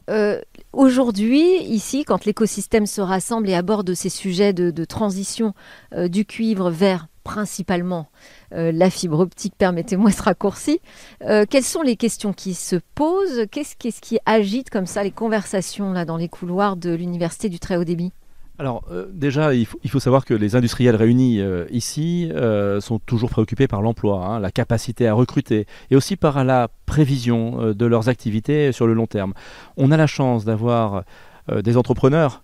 aujourd'hui, 0.72 1.62
ici, 1.62 2.04
quand 2.04 2.24
l'écosystème 2.24 2.86
se 2.86 3.00
rassemble 3.00 3.48
et 3.48 3.54
aborde 3.54 3.94
ces 3.94 4.08
sujets 4.08 4.52
de, 4.52 4.84
transition 4.84 5.54
du 5.96 6.24
cuivre 6.24 6.70
vers 6.70 7.06
principalement 7.26 8.08
la 8.52 8.90
fibre 8.90 9.18
optique, 9.18 9.54
permettez-moi 9.58 10.10
ce 10.10 10.22
raccourci. 10.22 10.80
quelles 11.20 11.64
sont 11.64 11.82
les 11.82 11.96
questions 11.96 12.32
qui 12.32 12.54
se 12.54 12.76
posent? 12.94 13.46
Qu'est-ce 13.50 14.00
qui 14.00 14.18
agite 14.24 14.70
comme 14.70 14.86
ça 14.86 15.02
les 15.02 15.10
conversations 15.10 15.92
là 15.92 16.04
dans 16.04 16.16
les 16.16 16.28
couloirs 16.28 16.76
de 16.76 16.94
l'université 16.94 17.48
du 17.48 17.58
très 17.58 17.76
haut 17.76 17.84
débit? 17.84 18.12
Alors 18.58 18.84
euh, 18.90 19.06
déjà, 19.12 19.54
il 19.54 19.66
faut, 19.66 20.00
savoir 20.00 20.24
que 20.24 20.32
les 20.32 20.56
industriels 20.56 20.96
réunis 20.96 21.40
euh, 21.40 21.66
ici 21.70 22.30
euh, 22.32 22.80
sont 22.80 22.98
toujours 22.98 23.28
préoccupés 23.28 23.68
par 23.68 23.82
l'emploi, 23.82 24.24
hein, 24.24 24.40
la 24.40 24.50
capacité 24.50 25.06
à 25.06 25.14
recruter, 25.14 25.66
et 25.90 25.96
aussi 25.96 26.16
par 26.16 26.42
la 26.42 26.68
prévision 26.86 27.72
de 27.74 27.86
leurs 27.86 28.08
activités 28.08 28.72
sur 28.72 28.86
le 28.86 28.94
long 28.94 29.06
terme. 29.06 29.34
On 29.76 29.90
a 29.90 29.96
la 29.96 30.06
chance 30.06 30.44
d'avoir 30.44 31.04
des 31.48 31.76
entrepreneurs 31.76 32.42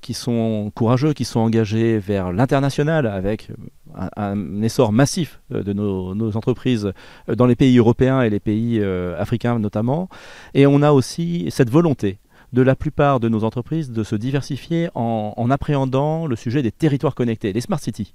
qui 0.00 0.14
sont 0.14 0.70
courageux, 0.74 1.12
qui 1.12 1.24
sont 1.24 1.40
engagés 1.40 1.98
vers 1.98 2.32
l'international 2.32 3.06
avec 3.06 3.48
un, 4.16 4.62
essor 4.62 4.92
massif 4.92 5.40
de 5.50 5.72
nos, 5.72 6.36
entreprises 6.36 6.92
dans 7.28 7.46
les 7.46 7.56
pays 7.56 7.78
européens 7.78 8.22
et 8.22 8.30
les 8.30 8.40
pays 8.40 8.82
africains 9.18 9.58
notamment. 9.58 10.08
Et 10.54 10.66
on 10.66 10.82
a 10.82 10.92
aussi 10.92 11.46
cette 11.50 11.70
volonté 11.70 12.18
de 12.52 12.62
la 12.62 12.74
plupart 12.74 13.20
de 13.20 13.28
nos 13.28 13.44
entreprises 13.44 13.92
de 13.92 14.02
se 14.02 14.16
diversifier 14.16 14.88
en, 14.94 15.34
en 15.36 15.50
appréhendant 15.50 16.26
le 16.26 16.36
sujet 16.36 16.62
des 16.62 16.72
territoires 16.72 17.14
connectés, 17.14 17.52
les 17.52 17.60
smart 17.60 17.78
cities 17.78 18.14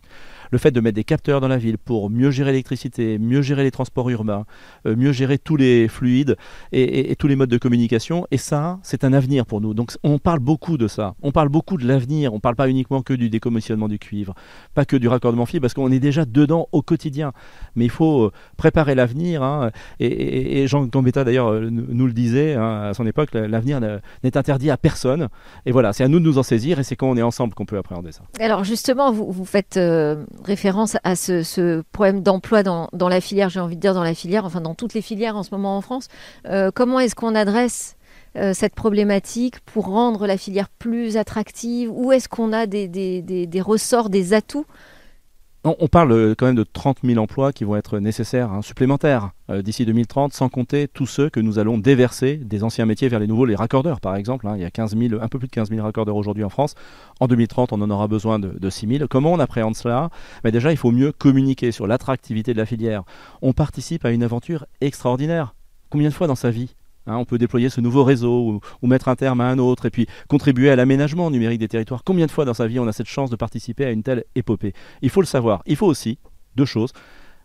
le 0.52 0.58
fait 0.58 0.72
de 0.72 0.80
mettre 0.80 0.96
des 0.96 1.04
capteurs 1.04 1.42
dans 1.42 1.48
la 1.48 1.58
ville 1.58 1.78
pour 1.78 2.10
mieux 2.10 2.32
gérer 2.32 2.52
l'électricité, 2.52 3.18
mieux 3.20 3.42
gérer 3.42 3.64
les 3.64 3.72
transports 3.72 4.10
urbains, 4.10 4.46
euh, 4.86 4.96
mieux 4.96 5.12
gérer 5.12 5.38
tous 5.38 5.56
les 5.56 5.88
fluides 5.88 6.38
et, 6.72 7.16
tous 7.18 7.28
les 7.28 7.36
modes 7.36 7.50
de 7.50 7.58
communication. 7.58 8.28
Et 8.32 8.38
ça, 8.38 8.80
c'est 8.84 9.04
un 9.04 9.14
avenir 9.14 9.46
pour 9.46 9.62
nous. 9.62 9.74
Donc 9.74 9.92
on 10.04 10.20
parle 10.20 10.40
beaucoup 10.40 10.78
de 10.78 10.88
ça. 10.88 11.16
On 11.22 11.32
parle 11.32 11.50
beaucoup 11.50 11.78
de 11.78 11.88
l'avenir. 11.88 12.34
On 12.34 12.38
ne 12.38 12.42
parle 12.42 12.56
pas 12.56 12.70
uniquement 12.70 13.02
que 13.02 13.14
du 13.14 13.30
décommissionnement 13.30 13.88
du 13.88 14.00
cuivre, 14.00 14.36
pas 14.74 14.86
que 14.86 14.96
du 14.96 15.08
raccordement 15.08 15.46
fibre, 15.46 15.62
parce 15.62 15.74
qu'on 15.74 15.92
est 15.92 16.00
déjà 16.00 16.26
dedans 16.26 16.68
au 16.72 16.82
quotidien. 16.82 17.34
Mais 17.76 17.86
il 17.86 17.92
faut 17.92 18.26
euh, 18.26 18.32
préparer 18.58 18.96
l'avenir. 18.96 19.44
Hein. 19.44 19.72
Et, 20.00 20.68
Jean 20.68 20.86
Gambetta, 20.86 21.24
d'ailleurs, 21.24 21.50
euh, 21.50 21.70
nous 21.70 22.08
le 22.08 22.14
disait 22.14 22.56
hein, 22.56 22.90
à 22.90 22.94
son 22.94 23.06
époque, 23.06 23.30
l'avenir 23.34 23.80
n'est 23.80 24.38
interdit 24.38 24.70
à 24.70 24.78
personne. 24.78 25.28
Et 25.66 25.72
voilà, 25.72 25.94
c'est 25.94 26.04
à 26.04 26.08
nous 26.08 26.20
de 26.20 26.26
nous 26.26 26.38
en 26.38 26.44
saisir 26.44 26.80
et 26.80 26.84
c'est 26.84 26.96
quand 26.96 27.10
on 27.10 27.18
est 27.18 27.22
ensemble 27.22 27.54
qu'on 27.54 27.66
peut 27.66 27.78
appréhender 27.78 28.12
ça. 28.12 28.24
Alors 28.40 28.64
justement, 28.64 29.12
vous, 29.12 29.32
vous 29.32 29.46
faites 29.46 29.78
référence 30.44 30.98
à 31.04 31.16
ce, 31.16 31.82
problème 31.92 32.22
d'emploi 32.22 32.64
dans, 32.64 32.90
la 32.94 33.22
filière, 33.22 33.50
j'ai 33.50 33.60
envie 33.60 33.76
de 33.76 33.82
dire 33.82 33.94
dans 33.94 34.04
la 34.04 34.14
filière, 34.14 34.46
enfin 34.46 34.62
dans 34.62 34.76
toutes 34.76 34.94
les 34.94 35.02
filières 35.02 35.36
en 35.36 35.44
ce 35.44 35.52
moment 35.52 35.78
en 35.78 35.82
France. 35.82 36.08
Euh, 36.48 36.72
comment 36.74 37.00
est-ce 37.00 37.16
qu'on 37.16 37.36
adresse 37.36 37.96
euh, 38.36 38.54
cette 38.54 38.76
problématique 38.76 39.60
pour 39.62 39.86
rendre 39.86 40.28
la 40.28 40.38
filière 40.38 40.70
plus 40.70 41.18
attractive? 41.18 41.90
Où 41.92 42.12
est-ce 42.12 42.30
qu'on 42.30 42.54
a 42.54 42.66
des 42.66 43.62
ressorts, 43.62 44.10
des 44.10 44.34
atouts 44.34 44.66
on, 45.66 45.88
parle 45.88 46.12
euh, 46.12 46.36
quand 46.38 46.46
même 46.46 46.56
de 46.56 46.64
30 46.64 47.00
000 47.04 47.18
emplois 47.18 47.52
qui 47.52 47.64
vont 47.64 47.76
être 47.76 48.00
nécessaires, 48.00 48.52
hein, 48.52 48.62
supplémentaires, 48.62 49.32
euh, 49.50 49.62
d'ici 49.62 49.86
2030, 49.86 50.32
sans 50.32 50.48
compter 50.48 50.88
tous 50.88 51.08
ceux 51.08 51.30
que 51.30 51.40
nous 51.40 51.58
allons 51.58 51.78
déverser 51.78 52.38
des 52.38 52.64
anciens 52.64 52.86
métiers 52.86 53.10
vers 53.10 53.20
les 53.20 53.28
nouveaux, 53.28 53.46
les 53.46 53.56
raccordeurs 53.56 54.00
par 54.00 54.16
exemple. 54.16 54.48
Hein. 54.48 54.54
il 54.56 54.62
y 54.62 54.66
a 54.66 54.72
15 54.72 54.96
un 55.20 55.28
peu 55.28 55.40
plus 55.40 55.48
de 55.48 55.52
15 55.52 55.70
000 55.70 55.82
raccordeurs 55.84 56.16
aujourd'hui 56.16 56.44
en 56.44 56.50
France. 56.50 56.76
En 57.20 57.28
2030, 57.28 57.74
on 57.74 57.82
en 57.82 57.90
aura 57.90 58.08
besoin 58.08 58.38
de, 58.40 58.50
de 58.50 58.70
6 58.70 58.88
000. 58.98 59.08
Comment 59.10 59.34
on 59.34 59.40
appréhende 59.40 59.76
cela? 59.76 60.10
Mais 60.44 60.52
Déjà, 60.52 60.72
il 60.72 60.78
faut 60.78 60.92
mieux 60.92 61.12
communiquer 61.12 61.72
sur 61.74 61.86
l'attractivité 61.86 62.54
de 62.54 62.58
la 62.58 62.66
filière. 62.66 63.04
On 63.42 63.52
participe 63.52 64.06
à 64.06 64.12
une 64.12 64.24
aventure 64.24 64.66
extraordinaire. 64.80 65.54
Combien 65.90 66.10
de 66.10 66.14
fois 66.14 66.28
dans 66.28 66.36
sa 66.36 66.50
vie 66.50 66.76
Hein, 67.08 67.18
on 67.18 67.26
peut 67.26 67.38
déployer 67.38 67.70
ce 67.70 67.82
nouveau 67.82 68.04
réseau 68.04 68.62
ou, 68.82 68.88
mettre 68.88 69.08
un 69.08 69.16
terme 69.16 69.42
à 69.42 69.46
un 69.46 69.60
autre 69.60 69.86
et 69.86 69.90
puis 69.90 70.08
contribuer 70.28 70.70
à 70.70 70.76
l'aménagement 70.76 71.30
numérique 71.30 71.60
des 71.60 71.68
territoires. 71.68 72.04
Combien 72.04 72.26
de 72.26 72.32
fois 72.32 72.46
dans 72.46 72.54
sa 72.54 72.68
vie 72.68 72.80
on 72.80 72.88
a 72.88 72.94
cette 72.94 73.08
chance 73.08 73.30
de 73.30 73.36
participer 73.36 73.86
à 73.86 73.92
une 73.92 74.04
telle 74.04 74.26
épopée? 74.36 74.74
Il 75.02 75.10
faut 75.10 75.22
le 75.22 75.28
savoir. 75.28 75.62
Il 75.66 75.76
faut 75.76 75.88
aussi, 75.88 76.18
deux 76.56 76.66
choses, 76.66 76.94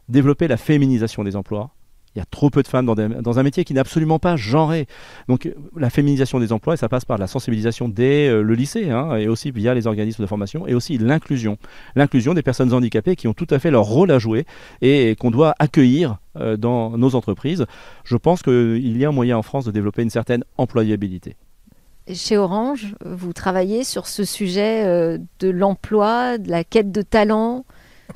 développer 0.09 0.49
la 0.49 0.57
féminisation 0.57 1.25
des 1.25 1.37
emplois 1.37 1.71
il 2.15 2.19
y 2.19 2.23
a 2.23 2.25
trop 2.25 2.51
peu 2.51 2.63
de 2.63 2.69
femmes 2.69 2.87
dans, 2.87 3.39
un 3.39 3.43
métier 3.43 3.65
qui 3.65 3.73
n'est 3.73 3.81
absolument 3.81 4.19
pas 4.19 4.35
genré. 4.37 4.87
Donc 5.29 5.49
la 5.77 5.91
féminisation 5.91 6.41
des 6.41 6.53
emplois, 6.53 6.77
ça 6.77 6.89
passe 6.89 7.05
par 7.05 7.19
la 7.19 7.29
sensibilisation 7.29 7.89
dès 7.89 8.29
euh, 8.29 8.43
le 8.43 8.55
lycée, 8.55 8.91
hein, 8.91 9.17
et 9.17 9.29
aussi 9.29 9.53
via 9.53 9.75
les 9.75 9.87
organismes 9.87 10.23
de 10.23 10.27
formation, 10.27 10.67
et 10.67 10.75
aussi 10.75 10.99
l'inclusion. 10.99 11.57
L'inclusion 11.95 12.35
des 12.35 12.43
personnes 12.43 12.73
handicapées 12.73 13.15
qui 13.15 13.29
ont 13.29 13.33
tout 13.33 13.47
à 13.51 13.61
fait 13.61 13.71
leur 13.71 13.85
rôle 13.85 14.11
à 14.11 14.19
jouer 14.19 14.45
et, 14.83 15.15
qu'on 15.17 15.31
doit 15.31 15.55
accueillir 15.61 16.19
euh, 16.37 16.57
dans 16.57 16.99
nos 16.99 17.15
entreprises. 17.15 17.67
Je 18.05 18.17
pense 18.17 18.43
qu'il 18.43 18.97
y 18.97 19.05
a 19.05 19.09
un 19.09 19.13
moyen 19.13 19.39
en 19.39 19.43
France 19.43 19.65
de 19.65 19.71
développer 19.71 20.03
une 20.03 20.11
certaine 20.11 20.43
employabilité. 20.59 21.37
Chez 22.13 22.37
Orange, 22.37 22.97
vous 23.05 23.33
travaillez 23.33 23.85
sur 23.85 24.09
ce 24.09 24.25
sujet 24.25 24.85
euh, 24.85 25.19
de 25.39 25.49
l'emploi, 25.49 26.39
de 26.39 26.51
la 26.51 26.65
quête 26.65 26.91
de 26.91 27.03
talent 27.03 27.65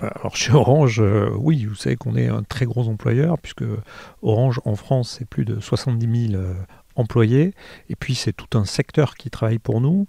alors 0.01 0.37
chez 0.37 0.53
Orange, 0.53 1.01
euh, 1.01 1.31
oui, 1.37 1.65
vous 1.65 1.75
savez 1.75 1.97
qu'on 1.97 2.17
est 2.17 2.29
un 2.29 2.43
très 2.43 2.65
gros 2.67 2.89
employeur, 2.89 3.39
puisque 3.39 3.65
Orange 4.23 4.61
en 4.65 4.77
France, 4.77 5.17
c'est 5.19 5.25
plus 5.25 5.45
de 5.45 5.61
70 5.61 6.31
000 6.31 6.43
euh, 6.43 6.55
employés, 6.97 7.55
et 7.89 7.97
puis 7.97 8.15
c'est 8.15 8.33
tout 8.33 8.59
un 8.59 8.65
secteur 8.65 9.15
qui 9.15 9.31
travaille 9.31 9.59
pour 9.59 9.81
nous. 9.81 10.07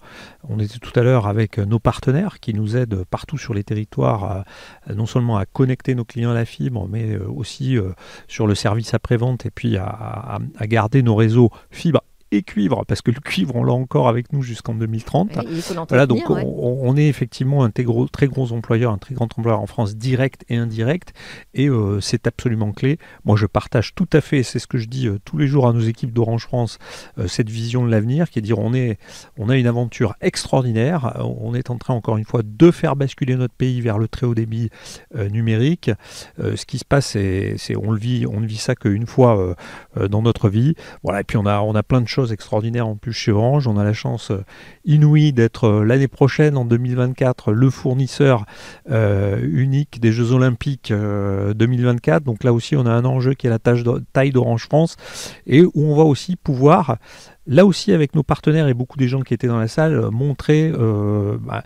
On 0.47 0.59
était 0.59 0.77
tout 0.77 0.97
à 0.99 1.03
l'heure 1.03 1.27
avec 1.27 1.57
nos 1.57 1.79
partenaires 1.79 2.39
qui 2.39 2.53
nous 2.53 2.77
aident 2.77 3.03
partout 3.05 3.37
sur 3.37 3.53
les 3.53 3.63
territoires, 3.63 4.43
non 4.93 5.05
seulement 5.05 5.37
à 5.37 5.45
connecter 5.45 5.95
nos 5.95 6.05
clients 6.05 6.31
à 6.31 6.35
la 6.35 6.45
fibre, 6.45 6.87
mais 6.87 7.13
euh, 7.13 7.27
aussi 7.27 7.77
sur 8.27 8.47
le 8.47 8.55
service 8.55 8.93
après-vente, 8.93 9.45
et 9.45 9.51
puis 9.51 9.77
à, 9.77 10.39
à 10.57 10.67
garder 10.67 11.01
nos 11.01 11.15
réseaux 11.15 11.49
fibre 11.71 12.01
et 12.35 12.43
cuivre, 12.43 12.83
parce 12.87 13.01
que 13.01 13.11
le 13.11 13.19
cuivre, 13.19 13.55
on 13.55 13.63
l'a 13.63 13.73
encore 13.73 14.07
avec 14.07 14.31
nous 14.33 14.41
jusqu'en 14.41 14.75
2030. 14.75 15.31
voilà, 15.89 16.05
donc 16.05 16.29
on, 16.29 16.95
est 16.97 17.07
effectivement 17.07 17.63
un 17.63 17.71
très 17.71 17.83
gros, 17.83 18.07
très 18.07 18.27
gros 18.27 18.51
employeur, 18.51 18.91
un 18.91 18.97
très 18.97 19.15
grand 19.15 19.27
employeur 19.37 19.59
en 19.59 19.67
France, 19.67 19.95
direct 19.95 20.45
et 20.49 20.57
indirect, 20.57 21.13
et 21.53 21.67
euh, 21.67 21.99
c'est 22.01 22.27
absolument 22.27 22.71
clé. 22.71 22.99
Moi, 23.23 23.35
je 23.35 23.45
partage 23.45 23.93
tout 23.95 24.07
à 24.13 24.21
fait, 24.21 24.43
c'est 24.43 24.59
ce 24.59 24.67
que 24.67 24.77
je 24.77 24.87
dis 24.87 25.07
euh, 25.07 25.19
tous 25.25 25.37
les 25.37 25.47
jours 25.47 25.67
à 25.67 25.73
nos 25.73 25.81
équipes 25.81 26.11
d'Orange 26.11 26.43
France, 26.43 26.77
euh, 27.17 27.27
cette 27.27 27.49
vision 27.49 27.85
de 27.85 27.91
l'avenir, 27.91 28.29
qui 28.29 28.39
est 28.39 28.41
de 28.41 28.47
dire 28.47 28.59
on, 28.59 28.73
est, 28.73 28.97
on 29.37 29.49
a 29.49 29.57
une 29.57 29.67
aventure 29.67 30.15
extraordinaire, 30.21 31.17
on 31.19 31.53
est 31.53 31.69
en 31.69 31.77
train, 31.77 31.93
encore 31.93 32.17
une 32.17 32.25
fois, 32.25 32.41
de 32.43 32.71
faire 32.71 32.95
basculer 32.95 33.35
notre 33.35 33.53
pays 33.53 33.81
vers 33.81 33.97
le 33.97 34.07
très 34.07 34.25
haut 34.25 34.35
débit 34.35 34.69
numérique. 35.31 35.91
ce 36.37 36.65
qui 36.65 36.77
se 36.77 36.85
passe, 36.85 37.07
c'est, 37.07 37.75
on 37.75 37.91
le 37.91 37.99
vit, 37.99 38.25
on 38.25 38.39
ne 38.39 38.45
vit 38.45 38.57
ça 38.57 38.75
qu'une 38.75 39.05
fois 39.05 39.55
dans 39.95 40.21
notre 40.21 40.49
vie. 40.49 40.75
Voilà, 41.03 41.21
et 41.21 41.23
puis 41.23 41.37
on 41.37 41.45
a, 41.45 41.59
on 41.59 41.75
a 41.75 41.83
plein 41.83 42.01
de 42.01 42.07
choses 42.07 42.24
extraordinaires 42.31 42.87
en 42.87 42.95
plus 42.95 43.13
chez 43.13 43.31
Orange. 43.31 43.67
On 43.67 43.77
a 43.77 43.83
la 43.83 43.93
chance 43.93 44.31
euh, 44.31 44.43
inouïe 44.85 45.33
d'être 45.33 45.65
euh, 45.65 45.83
l'année 45.83 46.07
prochaine, 46.07 46.57
en 46.57 46.65
2024, 46.65 47.51
le 47.51 47.69
fournisseur 47.69 48.45
euh, 48.89 49.39
unique 49.41 49.99
des 49.99 50.11
Jeux 50.11 50.31
Olympiques 50.31 50.91
2024. 50.91 52.23
Donc 52.23 52.43
là 52.43 52.53
aussi, 52.53 52.75
on 52.75 52.85
a 52.85 52.91
un 52.91 53.05
enjeu 53.05 53.33
qui 53.33 53.47
est 53.47 53.49
la 53.49 53.59
taille 53.59 54.31
d'Orange 54.31 54.65
France 54.65 54.95
et 55.47 55.63
où 55.63 55.71
on 55.75 55.95
va 55.95 56.03
aussi 56.03 56.35
pouvoir 56.35 56.97
là 57.47 57.65
aussi 57.65 57.91
avec 57.91 58.15
nos 58.15 58.23
partenaires 58.23 58.67
et 58.67 58.73
beaucoup 58.73 58.97
des 58.97 59.07
gens 59.07 59.21
qui 59.21 59.33
étaient 59.33 59.47
dans 59.47 59.59
la 59.59 59.67
salle, 59.67 59.93
euh, 59.93 60.11
montrer 60.11 60.71
euh, 60.73 61.37
bah, 61.39 61.63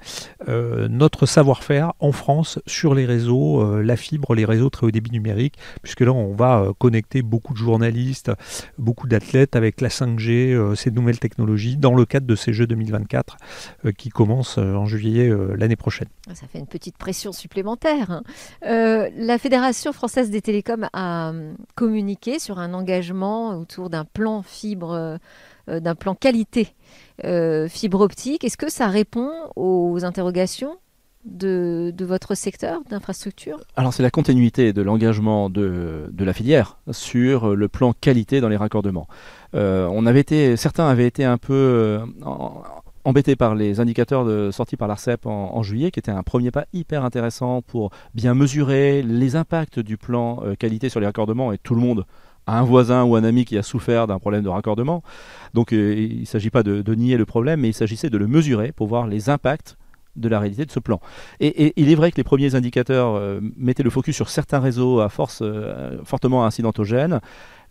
euh, 0.47 0.87
notre 0.89 1.25
savoir-faire 1.25 1.93
en 1.99 2.11
France 2.11 2.59
sur 2.65 2.93
les 2.95 3.05
réseaux, 3.05 3.81
la 3.81 3.95
fibre, 3.95 4.35
les 4.35 4.45
réseaux 4.45 4.69
très 4.69 4.85
haut 4.87 4.91
débit 4.91 5.11
numérique, 5.11 5.55
puisque 5.81 6.01
là 6.01 6.11
on 6.11 6.33
va 6.33 6.67
connecter 6.77 7.21
beaucoup 7.21 7.53
de 7.53 7.59
journalistes, 7.59 8.31
beaucoup 8.77 9.07
d'athlètes 9.07 9.55
avec 9.55 9.81
la 9.81 9.89
5G, 9.89 10.75
ces 10.75 10.91
nouvelles 10.91 11.19
technologies, 11.19 11.77
dans 11.77 11.95
le 11.95 12.05
cadre 12.05 12.27
de 12.27 12.35
ces 12.35 12.53
Jeux 12.53 12.67
2024 12.67 13.37
qui 13.97 14.09
commencent 14.09 14.57
en 14.57 14.85
juillet 14.85 15.31
l'année 15.57 15.75
prochaine. 15.75 16.07
Ça 16.33 16.47
fait 16.47 16.59
une 16.59 16.67
petite 16.67 16.97
pression 16.97 17.31
supplémentaire. 17.31 18.11
Hein. 18.11 18.23
la 18.61 19.37
Fédération 19.37 19.93
française 19.93 20.29
des 20.29 20.41
télécoms 20.41 20.87
a 20.93 21.29
hum, 21.29 21.55
communiqué 21.75 22.39
sur 22.39 22.59
un 22.59 22.73
engagement 22.73 23.57
autour 23.57 23.89
d'un 23.89 24.05
plan 24.05 24.41
fibre 24.41 25.19
d'un 25.69 25.95
plan 25.95 26.15
qualité 26.15 26.73
euh, 27.25 27.67
fibre 27.67 27.99
optique. 27.99 28.45
Est-ce 28.45 28.55
que 28.55 28.71
ça 28.71 28.87
répond 28.87 29.29
aux 29.57 30.05
interrogations 30.05 30.77
de, 31.25 31.93
votre 31.99 32.33
secteur 32.33 32.79
d'infrastructure? 32.89 33.59
Alors 33.75 33.93
c'est 33.93 34.03
la 34.03 34.09
continuité 34.09 34.71
de 34.71 34.81
l'engagement 34.81 35.49
de, 35.49 36.09
la 36.17 36.33
filière 36.33 36.77
sur 36.91 37.55
le 37.55 37.67
plan 37.67 37.93
qualité 37.93 38.39
dans 38.39 38.47
les 38.47 38.55
raccordements. 38.55 39.07
Euh, 39.53 39.89
on 39.91 40.05
avait 40.05 40.21
été, 40.21 40.55
certains 40.55 40.87
avaient 40.87 41.07
été 41.07 41.25
un 41.25 41.37
peu 41.37 41.99
embêtés 43.03 43.35
par 43.35 43.53
les 43.53 43.81
indicateurs 43.81 44.23
de, 44.23 44.49
sortis 44.51 44.77
par 44.77 44.87
l'ARCEP 44.87 45.25
en, 45.25 45.61
juillet, 45.61 45.91
qui 45.91 45.99
était 45.99 46.11
un 46.11 46.23
premier 46.23 46.51
pas 46.51 46.67
hyper 46.71 47.03
intéressant 47.03 47.61
pour 47.61 47.91
bien 48.13 48.33
mesurer 48.33 49.01
les 49.01 49.35
impacts 49.35 49.79
du 49.79 49.97
plan 49.97 50.41
qualité 50.57 50.87
sur 50.87 51.01
les 51.01 51.05
raccordements 51.05 51.51
et 51.51 51.57
tout 51.57 51.75
le 51.75 51.81
monde 51.81 52.05
un 52.47 52.63
voisin 52.63 53.03
ou 53.03 53.15
un 53.15 53.23
ami 53.23 53.45
qui 53.45 53.57
a 53.57 53.63
souffert 53.63 54.07
d'un 54.07 54.19
problème 54.19 54.43
de 54.43 54.49
raccordement. 54.49 55.03
Donc 55.53 55.73
euh, 55.73 55.95
il 55.97 56.21
ne 56.21 56.25
s'agit 56.25 56.49
pas 56.49 56.63
de, 56.63 56.95
nier 56.95 57.17
le 57.17 57.25
problème, 57.25 57.61
mais 57.61 57.69
il 57.69 57.73
s'agissait 57.73 58.09
de 58.09 58.17
le 58.17 58.27
mesurer 58.27 58.71
pour 58.71 58.87
voir 58.87 59.07
les 59.07 59.29
impacts 59.29 59.77
de 60.15 60.27
la 60.27 60.39
réalité 60.39 60.65
de 60.65 60.71
ce 60.71 60.79
plan. 60.79 60.99
Et, 61.39 61.73
il 61.77 61.89
est 61.89 61.95
vrai 61.95 62.11
que 62.11 62.17
les 62.17 62.23
premiers 62.23 62.55
indicateurs 62.55 63.15
euh, 63.15 63.39
mettaient 63.57 63.83
le 63.83 63.89
focus 63.89 64.15
sur 64.15 64.29
certains 64.29 64.59
réseaux 64.59 64.99
à 64.99 65.09
force 65.09 65.39
euh, 65.41 65.97
fortement 66.03 66.45
incidentogènes. 66.45 67.19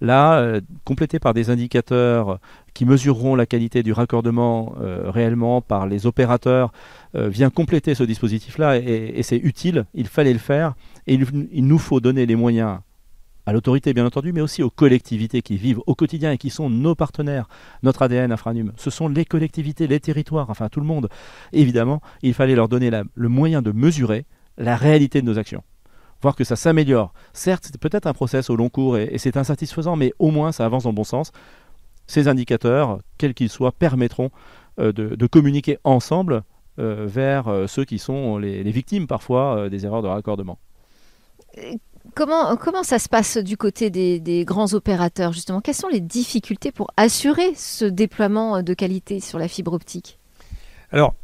Là, 0.01 0.39
euh, 0.39 0.61
complété 0.85 1.19
par 1.19 1.35
des 1.35 1.51
indicateurs 1.51 2.39
qui 2.73 2.85
mesureront 2.85 3.35
la 3.35 3.47
qualité 3.47 3.83
du 3.83 3.93
raccordement 3.93 4.75
réellement 4.79 5.61
par 5.61 5.89
les 5.89 6.07
opérateurs, 6.07 6.71
vient 7.15 7.51
compléter 7.51 7.97
ce 7.97 8.05
dispositif-là 8.05 8.77
et, 8.77 9.21
c'est 9.25 9.39
utile, 9.39 9.87
il 9.95 10.07
fallait 10.07 10.33
le 10.33 10.39
faire 10.39 10.75
et 11.09 11.15
il, 11.15 11.67
nous 11.67 11.79
faut 11.79 11.99
donner 11.99 12.27
les 12.27 12.37
moyens 12.37 12.79
à 13.49 13.53
l'autorité 13.53 13.95
bien 13.95 14.05
entendu, 14.05 14.35
mais 14.35 14.43
aussi 14.43 14.63
aux 14.63 14.69
collectivités 14.69 15.41
qui 15.41 15.57
vivent 15.57 15.81
au 15.87 15.95
quotidien 15.95 16.33
et 16.33 16.37
qui 16.37 16.51
sont 16.51 16.69
nos 16.69 16.95
partenaires, 16.95 17.49
notre 17.83 18.03
ADN 18.03 18.31
Infranum. 18.31 18.73
Ce 18.77 18.91
sont 18.91 19.09
les 19.09 19.25
collectivités, 19.25 19.87
les 19.87 20.01
territoires, 20.01 20.51
enfin 20.51 20.69
tout 20.69 20.81
le 20.81 20.87
monde. 20.87 21.09
Évidemment, 21.55 22.03
il 22.21 22.35
fallait 22.35 22.55
leur 22.55 22.69
donner 22.69 22.91
le 22.91 23.29
moyen 23.31 23.63
de 23.63 23.73
mesurer 23.73 24.27
la 24.59 24.77
réalité 24.77 25.23
de 25.23 25.27
nos 25.27 25.39
actions 25.39 25.63
voir 26.21 26.35
que 26.35 26.43
ça 26.43 26.57
s'améliore. 26.57 27.15
Certes, 27.33 27.65
c'est 27.67 27.81
peut-être 27.81 28.09
un 28.09 28.13
process 28.13 28.51
au 28.51 28.57
long 28.57 28.69
cours 28.69 28.99
et, 28.99 29.17
c'est 29.19 29.37
insatisfaisant, 29.37 29.95
mais 29.95 30.13
au 30.19 30.33
moins 30.33 30.51
ça 30.51 30.67
avance 30.67 30.83
dans 30.83 30.91
le 30.91 30.97
bon 30.97 31.05
sens. 31.05 31.31
Ces 32.09 32.27
indicateurs, 32.27 32.99
quels 33.19 33.35
qu'ils 33.35 33.49
soient, 33.49 33.73
permettront 33.73 34.31
euh, 34.81 34.93
de, 34.93 35.27
communiquer 35.27 35.79
ensemble 35.85 36.43
euh, 36.81 37.07
vers 37.09 37.47
euh, 37.47 37.67
ceux 37.67 37.85
qui 37.85 37.99
sont 37.99 38.37
les, 38.37 38.63
victimes 38.65 39.07
parfois 39.07 39.71
des 39.71 39.87
erreurs 39.87 40.03
de 40.03 40.09
raccordement. 40.09 40.59
Comment, 42.19 42.83
ça 42.83 42.99
se 42.99 43.09
passe 43.09 43.39
du 43.39 43.57
côté 43.57 43.91
des, 43.91 44.19
des, 44.19 44.45
grands 44.45 44.75
opérateurs 44.75 45.33
justement? 45.33 45.61
Quelles 45.61 45.77
sont 45.77 45.89
les 45.89 46.01
difficultés 46.01 46.73
pour 46.73 46.91
assurer 46.97 47.55
ce 47.55 47.85
déploiement 47.85 48.63
de 48.63 48.75
qualité 48.75 49.21
sur 49.21 49.39
la 49.39 49.47
fibre 49.47 49.73
optique? 49.73 50.19
Alors, 50.91 51.15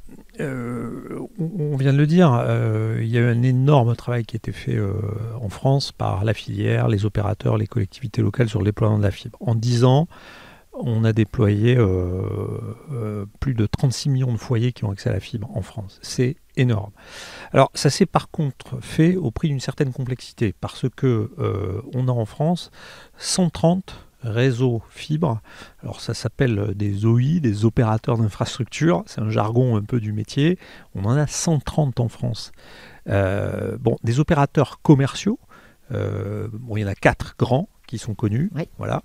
euh, 0.40 1.18
on 1.38 1.76
vient 1.76 1.92
de 1.92 1.98
le 1.98 2.06
dire, 2.06 2.32
euh, 2.32 3.00
il 3.00 3.08
y 3.08 3.16
a 3.16 3.22
eu 3.22 3.28
un 3.28 3.42
énorme 3.42 3.96
travail 3.96 4.24
qui 4.24 4.36
a 4.36 4.38
été 4.38 4.52
fait 4.52 4.76
euh, 4.76 4.92
en 5.40 5.48
France 5.48 5.90
par 5.90 6.24
la 6.24 6.34
filière, 6.34 6.88
les 6.88 7.06
opérateurs, 7.06 7.56
les 7.56 7.66
collectivités 7.66 8.22
locales 8.22 8.48
sur 8.48 8.58
le 8.58 8.66
déploiement 8.66 8.98
de 8.98 9.02
la 9.02 9.10
fibre. 9.10 9.38
En 9.40 9.54
10 9.54 9.84
ans, 9.84 10.06
on 10.74 11.04
a 11.04 11.12
déployé 11.12 11.76
plus 13.40 13.54
de 13.54 13.66
36 13.66 14.10
millions 14.10 14.32
de 14.32 14.38
foyers 14.38 14.72
qui 14.72 14.84
ont 14.84 14.90
accès 14.90 15.08
à 15.08 15.12
la 15.12 15.20
fibre 15.20 15.48
en 15.56 15.62
France. 15.62 15.98
C'est 16.02 16.36
énorme. 16.56 16.90
Alors 17.52 17.70
ça 17.74 17.90
s'est 17.90 18.06
par 18.06 18.30
contre 18.30 18.80
fait 18.80 19.16
au 19.16 19.30
prix 19.30 19.48
d'une 19.48 19.60
certaine 19.60 19.92
complexité 19.92 20.54
parce 20.60 20.86
que 20.94 21.30
on 21.92 22.08
a 22.08 22.12
en 22.12 22.24
France 22.24 22.70
130 23.18 24.04
réseau 24.24 24.82
fibre. 24.90 25.40
Alors 25.82 26.00
ça 26.00 26.14
s'appelle 26.14 26.72
des 26.74 27.04
OI, 27.06 27.40
des 27.40 27.64
opérateurs 27.64 28.18
d'infrastructure, 28.18 29.04
c'est 29.06 29.20
un 29.20 29.30
jargon 29.30 29.76
un 29.76 29.82
peu 29.82 30.00
du 30.00 30.12
métier. 30.12 30.58
On 30.94 31.04
en 31.04 31.16
a 31.16 31.26
130 31.26 32.00
en 32.00 32.08
France. 32.08 32.52
Euh, 33.08 33.76
bon, 33.78 33.96
des 34.02 34.20
opérateurs 34.20 34.80
commerciaux, 34.82 35.38
euh, 35.92 36.48
bon, 36.52 36.76
il 36.76 36.80
y 36.80 36.84
en 36.84 36.88
a 36.88 36.94
quatre 36.94 37.34
grands 37.38 37.68
qui 37.86 37.98
sont 37.98 38.14
connus. 38.14 38.50
Voilà. 38.78 39.02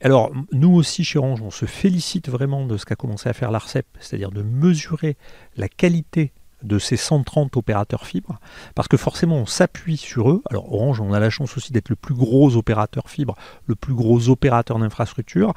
Alors, 0.00 0.32
nous 0.52 0.72
aussi, 0.72 1.02
chez 1.02 1.18
Orange, 1.18 1.42
on 1.42 1.50
se 1.50 1.66
félicite 1.66 2.28
vraiment 2.28 2.66
de 2.66 2.76
ce 2.76 2.86
qu'a 2.86 2.94
commencé 2.94 3.28
à 3.28 3.32
faire 3.32 3.50
l'ARCEP, 3.50 3.86
c'est-à-dire 3.98 4.30
de 4.30 4.42
mesurer 4.42 5.16
la 5.56 5.68
qualité 5.68 6.32
de 6.62 6.78
ces 6.78 6.96
130 6.96 7.56
opérateurs 7.56 8.06
fibres, 8.06 8.38
parce 8.74 8.88
que 8.88 8.96
forcément 8.96 9.36
on 9.36 9.46
s'appuie 9.46 9.96
sur 9.96 10.30
eux. 10.30 10.42
Alors 10.50 10.72
Orange, 10.72 11.00
on 11.00 11.12
a 11.12 11.20
la 11.20 11.30
chance 11.30 11.56
aussi 11.56 11.72
d'être 11.72 11.88
le 11.88 11.96
plus 11.96 12.14
gros 12.14 12.56
opérateur 12.56 13.08
fibre, 13.08 13.36
le 13.66 13.74
plus 13.74 13.94
gros 13.94 14.28
opérateur 14.28 14.78
d'infrastructure, 14.78 15.54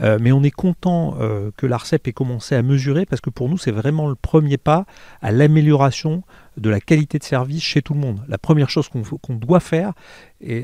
euh, 0.00 0.18
mais 0.20 0.32
on 0.32 0.42
est 0.42 0.50
content 0.50 1.16
euh, 1.20 1.50
que 1.56 1.66
l'ARCEP 1.66 2.08
ait 2.08 2.12
commencé 2.12 2.54
à 2.54 2.62
mesurer, 2.62 3.06
parce 3.06 3.20
que 3.20 3.30
pour 3.30 3.48
nous 3.48 3.58
c'est 3.58 3.72
vraiment 3.72 4.08
le 4.08 4.14
premier 4.14 4.56
pas 4.56 4.86
à 5.22 5.32
l'amélioration 5.32 6.22
de 6.56 6.70
la 6.70 6.80
qualité 6.80 7.18
de 7.18 7.24
service 7.24 7.62
chez 7.62 7.82
tout 7.82 7.94
le 7.94 8.00
monde. 8.00 8.24
La 8.28 8.38
première 8.38 8.70
chose 8.70 8.88
qu'on 8.88 9.34
doit 9.34 9.60
faire, 9.60 9.92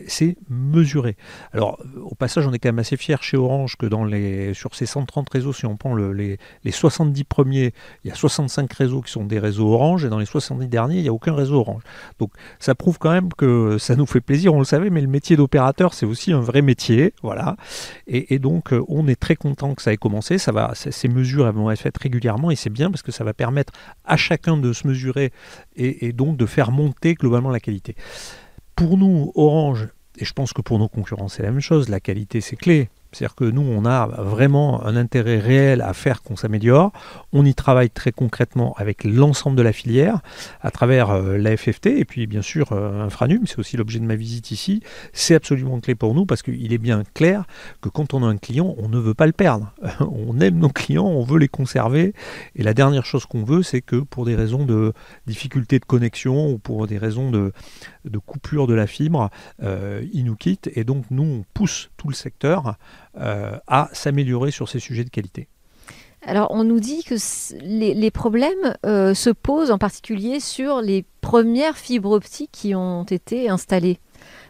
c'est 0.07 0.37
mesurer. 0.49 1.17
Alors, 1.53 1.79
au 2.03 2.15
passage, 2.15 2.47
on 2.47 2.53
est 2.53 2.59
quand 2.59 2.69
même 2.69 2.79
assez 2.79 2.97
fier 2.97 3.23
chez 3.23 3.37
Orange 3.37 3.77
que 3.77 3.87
dans 3.87 4.05
les, 4.05 4.55
sur 4.55 4.75
ces 4.75 4.87
130 4.87 5.29
réseaux, 5.31 5.53
si 5.53 5.67
on 5.67 5.77
prend 5.77 5.95
les, 5.95 6.39
70 6.71 7.25
premiers, 7.25 7.73
il 8.05 8.09
y 8.09 8.13
a 8.13 8.15
65 8.15 8.73
réseaux 8.73 9.01
qui 9.01 9.13
sont 9.13 9.25
des 9.25 9.39
réseaux 9.39 9.73
Orange, 9.73 10.05
et 10.05 10.09
dans 10.09 10.19
les 10.19 10.27
70 10.27 10.69
derniers, 10.69 10.97
il 10.97 11.03
n'y 11.03 11.09
a 11.09 11.13
aucun 11.13 11.35
réseau 11.35 11.61
Orange. 11.61 11.83
Donc, 12.19 12.31
ça 12.59 12.75
prouve 12.75 12.99
quand 12.99 13.13
même 13.13 13.33
que 13.33 13.79
ça 13.79 13.97
nous 13.97 14.07
fait 14.07 14.21
plaisir, 14.21 14.55
on 14.55 14.59
le 14.59 14.65
savait, 14.65 14.91
mais 14.91 15.01
le 15.01 15.09
métier 15.09 15.37
d'opérateur, 15.37 15.95
c'est 15.95 16.07
aussi 16.07 16.33
un 16.33 16.41
vrai 16.41 16.63
métier. 16.63 17.15
Voilà. 17.23 17.57
Et, 18.07 18.39
donc, 18.39 18.75
on 18.89 19.07
est 19.09 19.19
très 19.19 19.37
content 19.37 19.75
que 19.75 19.83
ça 19.83 19.93
ait 19.93 19.97
commencé. 19.97 20.39
Ça 20.39 20.53
va, 20.53 20.73
ces 20.75 21.09
mesures 21.09 21.47
elles 21.47 21.55
vont 21.55 21.71
être 21.71 21.81
faites 21.81 21.99
régulièrement, 21.99 22.51
et 22.51 22.57
c'est 22.57 22.71
bien 22.71 22.91
parce 22.91 23.03
que 23.03 23.13
ça 23.13 23.25
va 23.25 23.35
permettre 23.35 23.73
à 24.05 24.17
chacun 24.17 24.57
de 24.57 24.73
se 24.73 24.87
mesurer 24.87 25.33
et, 25.77 26.13
donc 26.13 26.37
de 26.37 26.47
faire 26.47 26.71
monter 26.71 27.15
globalement 27.15 27.51
la 27.51 27.61
qualité. 27.61 27.95
Pour 28.81 28.97
nous, 28.97 29.31
Orange, 29.35 29.89
et 30.17 30.25
je 30.25 30.33
pense 30.33 30.55
que 30.55 30.63
pour 30.63 30.79
nos 30.79 30.89
concurrents 30.89 31.29
c'est 31.29 31.43
la 31.43 31.51
même 31.51 31.61
chose, 31.61 31.91
la 31.91 32.01
qualité 32.01 32.41
c'est 32.41 32.57
clé. 32.57 32.89
C'est-à-dire 33.13 33.35
que 33.35 33.45
nous, 33.45 33.63
on 33.63 33.85
a 33.85 34.07
vraiment 34.07 34.85
un 34.85 34.97
intérêt 34.97 35.39
réel 35.39 35.81
à 35.81 35.93
faire 35.93 36.23
qu'on 36.23 36.37
s'améliore. 36.37 36.93
On 37.33 37.45
y 37.45 37.55
travaille 37.55 37.91
très 37.91 38.13
concrètement 38.13 38.75
avec 38.77 39.05
l'ensemble 39.05 39.57
de 39.57 39.63
la 39.63 39.73
filière, 39.73 40.21
à 40.61 40.71
travers 40.71 41.11
euh, 41.11 41.37
la 41.37 41.57
FFT 41.57 41.87
et 41.87 42.05
puis 42.05 42.27
bien 42.27 42.43
sûr 42.43 42.73
euh, 42.73 43.05
Infranum, 43.05 43.47
c'est 43.47 43.59
aussi 43.59 43.77
l'objet 43.77 43.99
de 43.99 44.05
ma 44.05 44.15
visite 44.15 44.51
ici. 44.51 44.83
C'est 45.13 45.35
absolument 45.35 45.81
clé 45.81 45.95
pour 45.95 46.15
nous 46.15 46.27
parce 46.27 46.43
qu'il 46.43 46.73
est 46.73 46.79
bien 46.79 47.03
clair 47.15 47.45
que 47.81 47.89
quand 47.89 48.15
on 48.15 48.23
a 48.23 48.27
un 48.27 48.37
client, 48.37 48.75
on 48.79 48.89
ne 48.89 48.99
veut 48.99 49.15
pas 49.15 49.27
le 49.27 49.33
perdre. 49.33 49.73
on 50.01 50.39
aime 50.41 50.59
nos 50.59 50.69
clients, 50.69 51.07
on 51.07 51.25
veut 51.25 51.39
les 51.39 51.49
conserver. 51.49 52.15
Et 52.55 52.63
la 52.63 52.75
dernière 52.75 53.05
chose 53.05 53.27
qu'on 53.27 53.45
veut, 53.45 53.63
c'est 53.63 53.83
que 53.83 53.97
pour 53.97 54.25
des 54.25 54.35
raisons 54.35 54.65
de 54.65 54.93
difficulté 55.27 55.79
de 55.79 55.85
connexion 55.85 56.51
ou 56.51 56.59
pour 56.59 56.87
des 56.87 56.99
raisons 56.99 57.31
de, 57.31 57.53
coupure 58.27 58.67
de 58.67 58.75
la 58.75 58.87
fibre, 58.87 59.31
euh, 59.63 60.05
ils 60.13 60.25
nous 60.25 60.37
quittent. 60.37 60.71
Et 60.75 60.85
donc 60.85 61.05
nous, 61.11 61.23
on 61.23 61.45
pousse 61.55 61.91
tout 61.97 62.09
le 62.09 62.15
secteur 62.15 62.77
à 63.15 63.89
s'améliorer 63.93 64.51
sur 64.51 64.69
ces 64.69 64.79
sujets 64.79 65.05
de 65.05 65.11
qualité. 65.11 65.49
Alors, 66.23 66.49
on 66.51 66.65
nous 66.65 66.81
dit 66.81 67.03
que 67.03 67.15
les, 67.63 68.11
problèmes 68.11 68.75
euh, 68.85 69.15
se 69.15 69.31
posent 69.31 69.71
en 69.71 69.79
particulier 69.79 70.39
sur 70.39 70.83
les 70.83 71.05
premières 71.21 71.79
fibres 71.79 72.11
optiques 72.11 72.51
qui 72.53 72.75
ont 72.75 73.05
été 73.05 73.49
installées, 73.49 73.99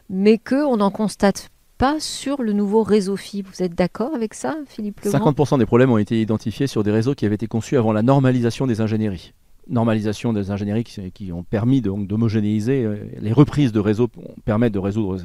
mais 0.08 0.38
qu'on 0.38 0.78
n'en 0.78 0.90
constate 0.90 1.50
pas 1.78 2.00
sur 2.00 2.42
le 2.42 2.52
nouveau 2.52 2.82
réseau 2.82 3.16
fibre. 3.16 3.50
Vous 3.54 3.62
êtes 3.62 3.74
d'accord 3.74 4.14
avec 4.14 4.34
ça, 4.34 4.56
Philippe 4.66 5.00
Legrand? 5.00 5.30
50% 5.30 5.58
des 5.58 5.66
problèmes 5.66 5.92
ont 5.92 5.98
été 5.98 6.20
identifiés 6.20 6.66
sur 6.66 6.82
des 6.82 6.90
réseaux 6.90 7.14
qui 7.14 7.24
avaient 7.24 7.36
été 7.36 7.46
conçus 7.46 7.76
avant 7.76 7.92
la 7.92 8.02
normalisation 8.02 8.66
des 8.66 8.80
ingénieries. 8.80 9.32
Normalisation 9.68 10.32
des 10.32 10.50
ingénieries 10.50 10.84
qui, 10.84 11.30
ont 11.32 11.44
permis 11.44 11.80
d'homogénéiser. 11.80 12.84
Euh, 12.84 12.96
les 13.20 13.32
reprises 13.32 13.70
de 13.70 13.78
réseaux 13.78 14.08
permettent 14.44 14.74
de 14.74 14.80
résoudre 14.80 15.18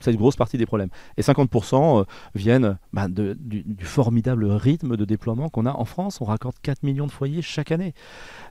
cette 0.00 0.16
grosse 0.16 0.36
partie 0.36 0.58
des 0.58 0.66
problèmes. 0.66 0.90
Et 1.16 1.22
50% 1.22 2.00
euh, 2.00 2.04
viennent 2.34 2.78
bah, 2.92 3.06
du, 3.08 3.64
formidable 3.80 4.46
rythme 4.46 4.96
de 4.96 5.04
déploiement 5.04 5.48
qu'on 5.48 5.66
a 5.66 5.72
en 5.72 5.84
France. 5.84 6.20
On 6.20 6.24
raccorde 6.24 6.54
4 6.62 6.82
millions 6.82 7.06
de 7.06 7.12
foyers 7.12 7.42
chaque 7.42 7.72
année. 7.72 7.94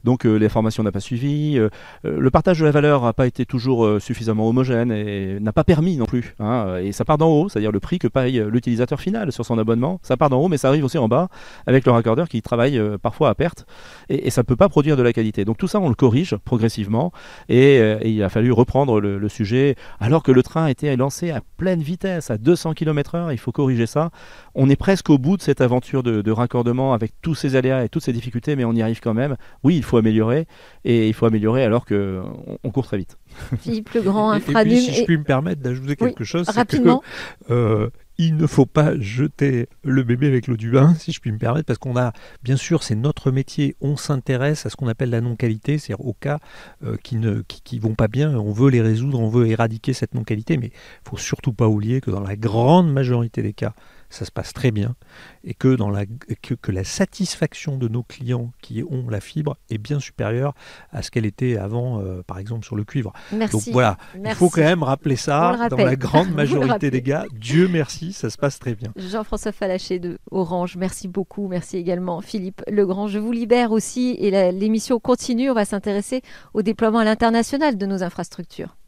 Donc 0.04 0.26
euh, 0.26 0.36
les 0.36 0.50
formations 0.50 0.84
n'ont 0.84 0.92
pas 0.92 1.00
suivi. 1.00 1.58
Euh, 1.58 1.70
le 2.04 2.30
partage 2.32 2.60
de 2.60 2.66
la 2.66 2.72
valeur 2.72 3.04
n'a 3.04 3.14
pas 3.14 3.28
été 3.28 3.46
toujours 3.46 4.02
suffisamment 4.02 4.48
homogène 4.48 4.92
et 4.92 5.40
n'a 5.40 5.54
pas 5.54 5.64
permis 5.64 5.98
non 5.98 6.06
plus. 6.06 6.36
Hein. 6.40 6.78
et 6.78 6.92
ça 6.92 7.06
part 7.06 7.18
d'en 7.18 7.30
haut, 7.30 7.50
c'est-à-dire 7.50 7.72
le 7.72 7.80
prix 7.80 8.00
que 8.00 8.08
paye 8.08 8.44
l'utilisateur 8.50 9.00
final 9.00 9.32
sur 9.32 9.46
son 9.46 9.58
abonnement. 9.58 10.00
Ça 10.04 10.18
part 10.18 10.30
d'en 10.30 10.40
haut, 10.42 10.48
mais 10.48 10.58
ça 10.58 10.68
arrive 10.68 10.86
aussi 10.86 10.98
en 10.98 11.08
bas 11.08 11.30
avec 11.68 11.86
le 11.86 11.92
raccordeur 11.92 12.28
qui 12.28 12.42
travaille 12.42 12.82
parfois 13.02 13.30
à 13.30 13.36
perte. 13.36 13.66
Et, 14.10 14.30
ça 14.30 14.42
ne 14.42 14.46
peut 14.46 14.56
pas 14.56 14.70
produire 14.70 14.96
de 14.98 15.04
la 15.04 15.14
qualité. 15.14 15.46
Donc 15.46 15.58
tout 15.58 15.68
ça, 15.68 15.80
on 15.80 15.90
le 15.90 15.96
corrige 15.96 16.36
progressivement. 16.44 17.12
Et, 17.48 17.80
il 18.06 18.24
a 18.24 18.30
fallu 18.30 18.52
reprendre 18.52 19.00
le 19.00 19.30
sujet 19.30 19.76
alors 20.00 20.24
que 20.24 20.32
le 20.32 20.44
train 20.44 20.68
était 20.68 20.89
est 20.90 20.98
lancé 20.98 21.32
à 21.32 21.42
pleine 21.58 21.82
vitesse, 21.82 22.30
à 22.30 22.38
200 22.38 22.74
km/h. 22.74 23.32
Il 23.32 23.38
faut 23.38 23.52
corriger 23.52 23.86
ça. 23.86 24.12
On 24.56 24.70
est 24.70 24.76
presque 24.76 25.10
au 25.10 25.18
bout 25.18 25.38
de 25.38 25.42
cette 25.42 25.62
aventure 25.62 26.04
de, 26.04 26.32
raccordement 26.32 26.94
avec 26.94 27.14
tous 27.22 27.36
ces 27.36 27.56
aléas 27.56 27.84
et 27.84 27.90
toutes 27.90 28.04
ces 28.04 28.14
difficultés, 28.14 28.56
mais 28.56 28.66
on 28.66 28.74
y 28.74 28.82
arrive 28.82 29.00
quand 29.00 29.14
même. 29.14 29.36
Oui, 29.64 29.76
il 29.76 29.84
faut 29.84 29.98
améliorer 29.98 30.48
et 30.86 31.08
il 31.08 31.14
faut 31.14 31.26
améliorer 31.26 31.64
alors 31.64 31.86
qu'on 31.86 32.60
on 32.64 32.72
court 32.72 32.86
très 32.86 32.98
vite. 32.98 33.18
Philippe 33.62 33.90
le 33.94 34.02
Grand, 34.02 34.32
Infranum. 34.32 34.76
si 34.76 34.94
je 34.94 35.04
puis 35.06 35.18
me 35.18 35.24
permettre 35.24 35.62
d'ajouter 35.62 35.96
quelque 35.96 36.24
chose, 36.24 36.50
rapidement. 36.50 37.02
Que, 37.48 37.54
euh, 37.54 37.90
il 38.20 38.36
ne 38.36 38.48
faut 38.48 38.66
pas 38.66 39.00
jeter 39.00 39.70
le 39.82 40.04
bébé 40.04 40.28
avec 40.28 40.48
l'eau 40.48 40.58
du 40.58 40.70
bain, 40.72 40.94
si 41.00 41.14
je 41.14 41.22
puis 41.22 41.32
me 41.32 41.38
permettre, 41.38 41.66
parce 41.66 41.80
qu'on 41.80 41.96
a, 41.96 42.12
bien 42.44 42.58
sûr, 42.58 42.84
c'est 42.84 42.96
notre 42.96 43.32
métier, 43.32 43.78
on 43.80 43.96
s'intéresse 43.96 44.66
à 44.66 44.70
ce 44.70 44.76
qu'on 44.76 44.90
appelle 44.90 45.10
la 45.10 45.22
non-qualité, 45.22 45.78
c'est-à-dire 45.78 46.06
aux 46.06 46.14
cas 46.14 46.40
euh, 46.84 46.98
qui 47.02 47.16
ne 47.16 47.44
qui, 47.48 47.80
vont 47.80 47.96
pas 47.96 48.10
bien, 48.10 48.38
on 48.38 48.52
veut 48.52 48.70
les 48.70 48.82
résoudre, 48.82 49.22
on 49.22 49.30
veut 49.30 49.48
éradiquer 49.48 49.94
cette 49.94 50.16
non-qualité, 50.16 50.58
mais 50.58 50.68
il 50.68 51.10
faut 51.10 51.18
surtout 51.18 51.54
pas 51.54 51.70
oublier 51.70 52.02
que 52.02 52.12
dans 52.12 52.20
la 52.20 52.36
grande 52.36 52.92
majorité 52.92 53.42
des 53.42 53.54
cas, 53.54 53.74
ça 54.10 54.26
se 54.26 54.32
passe 54.32 54.54
très 54.54 54.72
bien 54.72 54.96
et 55.44 55.54
que, 55.54 55.76
dans 55.76 55.90
la, 55.90 56.06
que, 56.06 56.72
la 56.72 56.84
satisfaction 56.84 57.78
de 57.78 57.88
nos 57.88 58.04
clients 58.04 58.52
qui 58.62 58.84
ont 58.84 59.10
la 59.10 59.22
fibre 59.22 59.58
est 59.70 59.78
bien 59.78 60.00
supérieure 60.00 60.54
à 60.92 61.02
ce 61.02 61.12
qu'elle 61.12 61.26
était 61.26 61.58
avant, 61.58 62.02
euh, 62.02 62.22
par 62.26 62.40
exemple, 62.40 62.66
sur 62.66 62.76
le 62.76 62.84
cuivre. 62.84 63.14
Merci. 63.32 63.52
Donc 63.54 63.74
voilà, 63.74 63.98
il 64.16 64.34
faut 64.36 64.50
quand 64.50 64.62
même 64.62 64.84
rappeler 64.84 65.16
ça 65.16 65.68
dans 65.70 65.78
la 65.78 65.96
grande 65.96 66.32
majorité 66.36 66.92
des 66.92 67.02
cas. 67.02 67.26
Dieu 67.34 67.68
merci, 67.68 68.14
ça 68.14 68.30
se 68.30 68.38
passe 68.38 68.60
très 68.60 68.76
bien. 68.76 68.92
Jean-François 68.96 69.52
Falaché 69.52 70.00
de 70.00 70.20
Orange, 70.32 70.76
merci 70.78 71.08
beaucoup. 71.08 71.48
Merci 71.48 71.78
également 71.78 72.22
Philippe 72.22 72.62
Legrand. 72.68 73.08
Je 73.08 73.20
vous 73.20 73.32
libère 73.32 73.72
aussi 73.72 74.16
et 74.20 74.52
l'émission 74.52 75.00
continue. 75.00 75.50
On 75.50 75.54
va 75.54 75.66
s'intéresser 75.66 76.22
au 76.54 76.62
déploiement 76.62 77.00
à 77.00 77.04
l'international 77.04 77.78
de 77.78 77.86
nos 77.86 78.04
infrastructures. 78.04 78.79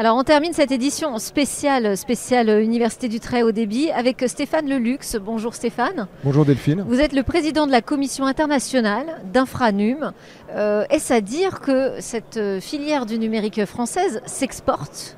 Alors 0.00 0.16
on 0.16 0.22
termine 0.22 0.52
cette 0.52 0.70
édition 0.70 1.18
spéciale, 1.18 1.96
spéciale 1.96 2.62
Université 2.62 3.08
du 3.08 3.18
Très 3.18 3.42
Haut 3.42 3.50
Débit 3.50 3.90
avec 3.90 4.22
Stéphane 4.28 4.68
Lelux. 4.68 5.00
Bonjour 5.20 5.56
Stéphane. 5.56 6.06
Bonjour 6.22 6.44
Delphine. 6.44 6.84
Vous 6.86 7.00
êtes 7.00 7.12
le 7.12 7.24
président 7.24 7.66
de 7.66 7.72
la 7.72 7.82
commission 7.82 8.24
internationale 8.24 9.06
d'Infranum. 9.32 10.12
Euh, 10.54 10.84
Est-ce 10.88 11.12
à 11.12 11.20
dire 11.20 11.58
que 11.58 11.94
cette 11.98 12.38
filière 12.60 13.06
du 13.06 13.18
numérique 13.18 13.64
française 13.64 14.22
s'exporte? 14.24 15.16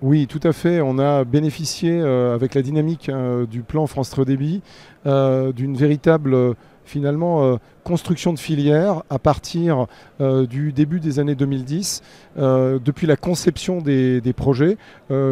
Oui, 0.00 0.26
tout 0.28 0.40
à 0.44 0.54
fait. 0.54 0.80
On 0.80 0.98
a 0.98 1.24
bénéficié 1.24 2.00
euh, 2.00 2.34
avec 2.34 2.54
la 2.54 2.62
dynamique 2.62 3.10
euh, 3.10 3.44
du 3.44 3.60
plan 3.60 3.86
France 3.86 4.08
Très 4.08 4.22
Haut 4.22 4.24
Débit 4.24 4.62
d'une 5.04 5.76
véritable 5.76 6.54
finalement 6.84 7.44
euh, 7.44 7.56
construction 7.82 8.32
de 8.32 8.38
filières 8.38 9.02
à 9.10 9.18
partir 9.18 9.86
euh, 10.20 10.46
du 10.46 10.72
début 10.72 11.00
des 11.00 11.18
années 11.18 11.34
2010, 11.34 12.02
euh, 12.38 12.78
depuis 12.82 13.06
la 13.06 13.16
conception 13.16 13.80
des, 13.80 14.20
projets 14.36 14.76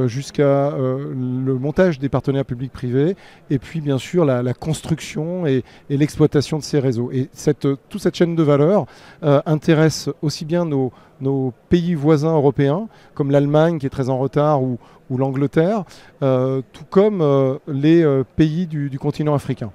jusqu'à 0.06 0.70
le 0.76 1.54
montage 1.58 1.98
des 1.98 2.08
partenaires 2.08 2.44
publics-privés 2.44 3.16
et 3.50 3.58
puis 3.58 3.80
bien 3.80 3.98
sûr 3.98 4.24
la, 4.24 4.54
construction 4.54 5.46
et, 5.46 5.64
l'exploitation 5.90 6.58
de 6.58 6.62
ces 6.62 6.78
réseaux. 6.78 7.10
Et 7.10 7.28
cette, 7.32 7.66
toute 7.88 8.00
cette 8.00 8.14
chaîne 8.14 8.36
de 8.36 8.42
valeur 8.42 8.86
intéresse 9.22 10.08
aussi 10.20 10.44
bien 10.44 10.64
nos, 10.64 10.92
pays 11.68 11.94
voisins 11.94 12.34
européens, 12.34 12.88
comme 13.14 13.30
l'Allemagne 13.30 13.78
qui 13.78 13.86
est 13.86 13.90
très 13.90 14.08
en 14.08 14.18
retard 14.18 14.62
ou, 14.62 14.78
l'Angleterre, 15.10 15.84
tout 16.20 16.84
comme 16.90 17.58
les 17.66 18.22
pays 18.36 18.66
du 18.66 18.98
continent 18.98 19.34
africain. 19.34 19.72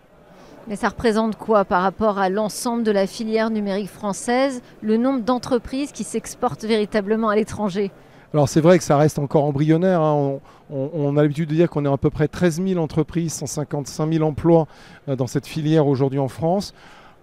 Mais 0.70 0.76
ça 0.76 0.90
représente 0.90 1.38
quoi 1.38 1.64
par 1.64 1.82
rapport 1.82 2.18
à 2.18 2.28
l'ensemble 2.28 2.84
de 2.84 2.92
la 2.92 3.08
filière 3.08 3.50
numérique 3.50 3.90
française, 3.90 4.62
le 4.82 4.98
nombre 4.98 5.24
d'entreprises 5.24 5.94
qui 5.94 6.04
s'exportent 6.04 6.66
véritablement 6.66 7.30
à 7.30 7.38
l'étranger? 7.38 7.90
Alors 8.34 8.50
c'est 8.50 8.60
vrai 8.60 8.78
que 8.78 8.84
ça 8.84 8.98
reste 8.98 9.18
encore 9.18 9.46
embryonnaire. 9.46 10.02
hein. 10.02 10.40
On, 10.70 11.16
a 11.16 11.22
l'habitude 11.22 11.48
de 11.48 11.56
dire 11.56 11.70
qu'on 11.70 11.86
est 11.86 11.90
à 11.90 11.96
peu 11.96 12.10
près 12.10 12.28
13 12.28 12.62
000 12.62 12.84
entreprises, 12.84 13.32
155 13.32 14.12
000 14.12 14.26
emplois 14.26 14.68
euh, 15.08 15.16
dans 15.16 15.28
cette 15.28 15.48
filière 15.48 15.88
aujourd'hui 15.88 16.20
en 16.20 16.28
France. 16.28 16.74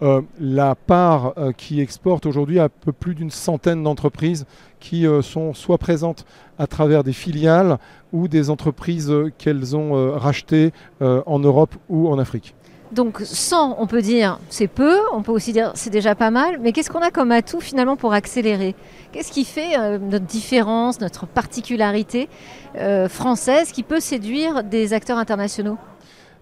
Euh, 0.01 0.23
la 0.41 0.75
part 0.75 1.35
euh, 1.37 1.53
qui 1.53 1.83
exporte 1.83 2.25
aujourd'hui 2.25 2.59
un 2.59 2.71
peu 2.71 2.93
plus 2.93 3.15
d'une 3.15 3.31
centaine 3.31 3.83
d'entreprises 3.83 4.47
qui 4.81 5.07
sont 5.23 5.53
soit 5.55 5.79
présentes 5.79 6.25
à 6.59 6.67
travers 6.67 7.05
des 7.05 7.13
filiales 7.13 7.79
ou 8.13 8.29
des 8.29 8.49
entreprises 8.51 9.11
qu'elles 9.39 9.75
ont 9.75 10.19
rachetées 10.19 10.73
en 11.01 11.39
Europe 11.39 11.75
ou 11.89 12.09
en 12.11 12.19
Afrique. 12.19 12.55
Donc 12.93 13.21
100, 13.25 13.77
on 13.79 13.87
peut 13.87 14.03
dire 14.03 14.39
c'est 14.51 14.69
peu, 14.69 14.99
on 15.13 15.23
peut 15.23 15.33
aussi 15.33 15.53
dire 15.53 15.73
c'est 15.75 15.91
déjà 15.91 16.15
pas 16.15 16.31
mal, 16.31 16.59
mais 16.61 16.73
qu'est-ce 16.73 16.91
qu'on 16.91 17.03
a 17.03 17.11
comme 17.11 17.33
atout 17.33 17.61
finalement 17.61 17.97
pour 17.97 18.13
accélérer? 18.13 18.75
Qu'est-ce 19.13 19.33
qui 19.33 19.45
fait 19.45 19.79
euh, 19.79 19.99
notre 19.99 20.27
différence, 20.27 21.01
notre 21.01 21.27
particularité 21.27 22.29
euh, 22.77 23.09
française 23.09 23.73
qui 23.73 23.83
peut 23.83 24.01
séduire 24.01 24.63
des 24.63 24.93
acteurs 24.93 25.19
internationaux? 25.19 25.79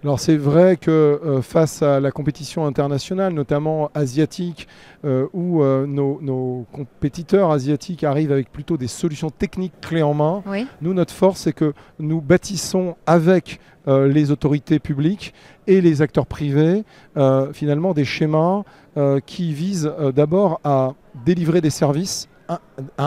Alors 0.04 0.18
c'est 0.18 0.36
vrai 0.36 0.76
que 0.76 0.90
euh, 0.90 1.42
face 1.42 1.80
à 1.80 2.00
la 2.00 2.10
compétition 2.10 2.66
internationale, 2.66 3.32
notamment 3.32 3.88
asiatique, 3.94 4.66
euh, 5.04 5.28
où 5.32 5.62
euh, 5.62 5.86
nos, 5.86 6.18
nos 6.20 6.66
compétiteurs 6.72 7.52
asiatiques 7.52 8.02
arrivent 8.02 8.32
avec 8.32 8.50
plutôt 8.50 8.76
des 8.76 8.88
solutions 8.88 9.30
techniques 9.30 9.74
clés 9.80 10.02
en 10.02 10.14
main, 10.14 10.42
Oui. 10.46 10.66
nous, 10.80 10.92
notre 10.92 11.14
force, 11.14 11.42
c'est 11.42 11.52
que 11.52 11.72
nous 12.00 12.20
bâtissons 12.20 12.96
avec 13.06 13.60
les 13.88 14.30
autorités 14.30 14.78
publiques 14.78 15.34
et 15.66 15.80
les 15.80 16.02
acteurs 16.02 16.26
privés, 16.26 16.84
finalement, 17.52 17.94
des 17.94 18.04
schémas 18.04 18.62
qui 19.26 19.52
visent 19.52 19.92
d'abord 20.14 20.60
à 20.62 20.94
délivrer 21.26 21.60
des 21.60 21.70
services 21.70 22.28
à 22.48 22.60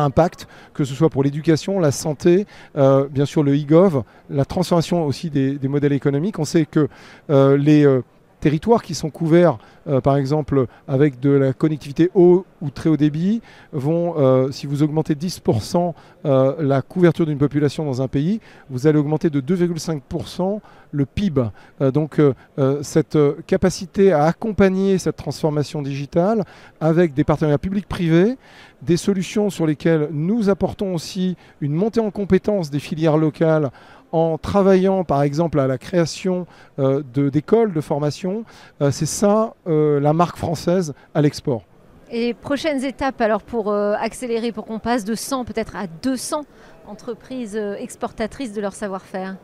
impact, 0.03 0.47
que 0.73 0.83
ce 0.83 0.93
soit 0.93 1.09
pour 1.09 1.23
l'éducation, 1.23 1.79
la 1.79 1.91
santé, 1.91 2.45
euh, 2.77 3.07
bien 3.09 3.25
sûr 3.25 3.43
le 3.43 3.53
e-gov, 3.53 4.03
la 4.29 4.45
transformation 4.45 5.05
aussi 5.05 5.29
des, 5.29 5.55
des 5.57 5.67
modèles 5.67 5.93
économiques. 5.93 6.39
On 6.39 6.45
sait 6.45 6.65
que 6.65 6.87
euh, 7.29 7.57
les 7.57 7.85
euh, 7.85 8.01
territoires 8.45 8.83
qui 8.83 8.93
sont 8.93 9.09
couverts, 9.09 9.57
euh, 9.87 10.01
par 10.01 10.17
exemple, 10.17 10.67
avec 10.87 11.19
de 11.19 11.31
la 11.31 11.51
connectivité 11.51 12.11
haut 12.13 12.45
ou 12.61 12.69
très 12.69 12.91
haut 12.91 12.95
débit, 12.95 13.41
vont, 13.71 14.13
euh, 14.19 14.51
si 14.51 14.67
vous 14.67 14.83
augmentez 14.83 15.15
10% 15.15 15.95
euh, 16.25 16.53
la 16.59 16.83
couverture 16.83 17.25
d'une 17.25 17.39
population 17.39 17.85
dans 17.85 18.03
un 18.03 18.07
pays, 18.07 18.41
vous 18.69 18.85
allez 18.85 18.99
augmenter 18.99 19.31
de 19.31 19.41
2,5% 19.41 20.59
le 20.91 21.05
PIB. 21.05 21.41
Donc 21.93 22.21
cette 22.83 23.17
capacité 23.47 24.13
à 24.13 24.23
accompagner 24.23 24.97
cette 24.97 25.17
transformation 25.17 25.81
digitale 25.81 26.45
avec 26.79 27.13
des 27.13 27.25
partenaires 27.25 27.59
publics-privés, 27.59 28.37
des 28.81 28.95
solutions 28.95 29.49
sur 29.49 29.65
lesquelles 29.65 30.07
nous 30.13 30.49
apportons 30.49 30.93
aussi 30.93 31.35
une 31.59 31.73
montée 31.73 31.99
en 31.99 32.11
compétences 32.11 32.69
des 32.69 32.79
filières 32.79 33.17
locales 33.17 33.71
en 34.15 34.37
travaillant 34.37 35.03
par 35.03 35.23
exemple 35.23 35.59
à 35.59 35.67
la 35.67 35.77
création 35.77 36.47
euh, 36.79 37.03
d'écoles 37.03 37.73
de 37.73 37.81
formation, 37.81 38.45
euh, 38.81 38.89
c'est 38.89 39.05
ça 39.05 39.55
euh, 39.67 39.99
la 39.99 40.13
marque 40.13 40.37
française 40.37 40.93
à 41.13 41.21
l'export. 41.21 41.63
Et 42.09 42.33
prochaines 42.33 42.85
étapes 42.85 43.19
alors 43.19 43.41
pour 43.41 43.73
accélérer, 43.73 44.51
pour 44.51 44.65
qu'on 44.65 44.79
passe 44.79 45.03
de 45.03 45.15
100 45.15 45.43
peut-être 45.43 45.75
à 45.75 45.87
200 45.87 46.45
entreprises 46.87 47.57
exportatrices 47.79 48.53
de 48.53 48.61
leur 48.61 48.73
savoir-faire? 48.73 49.35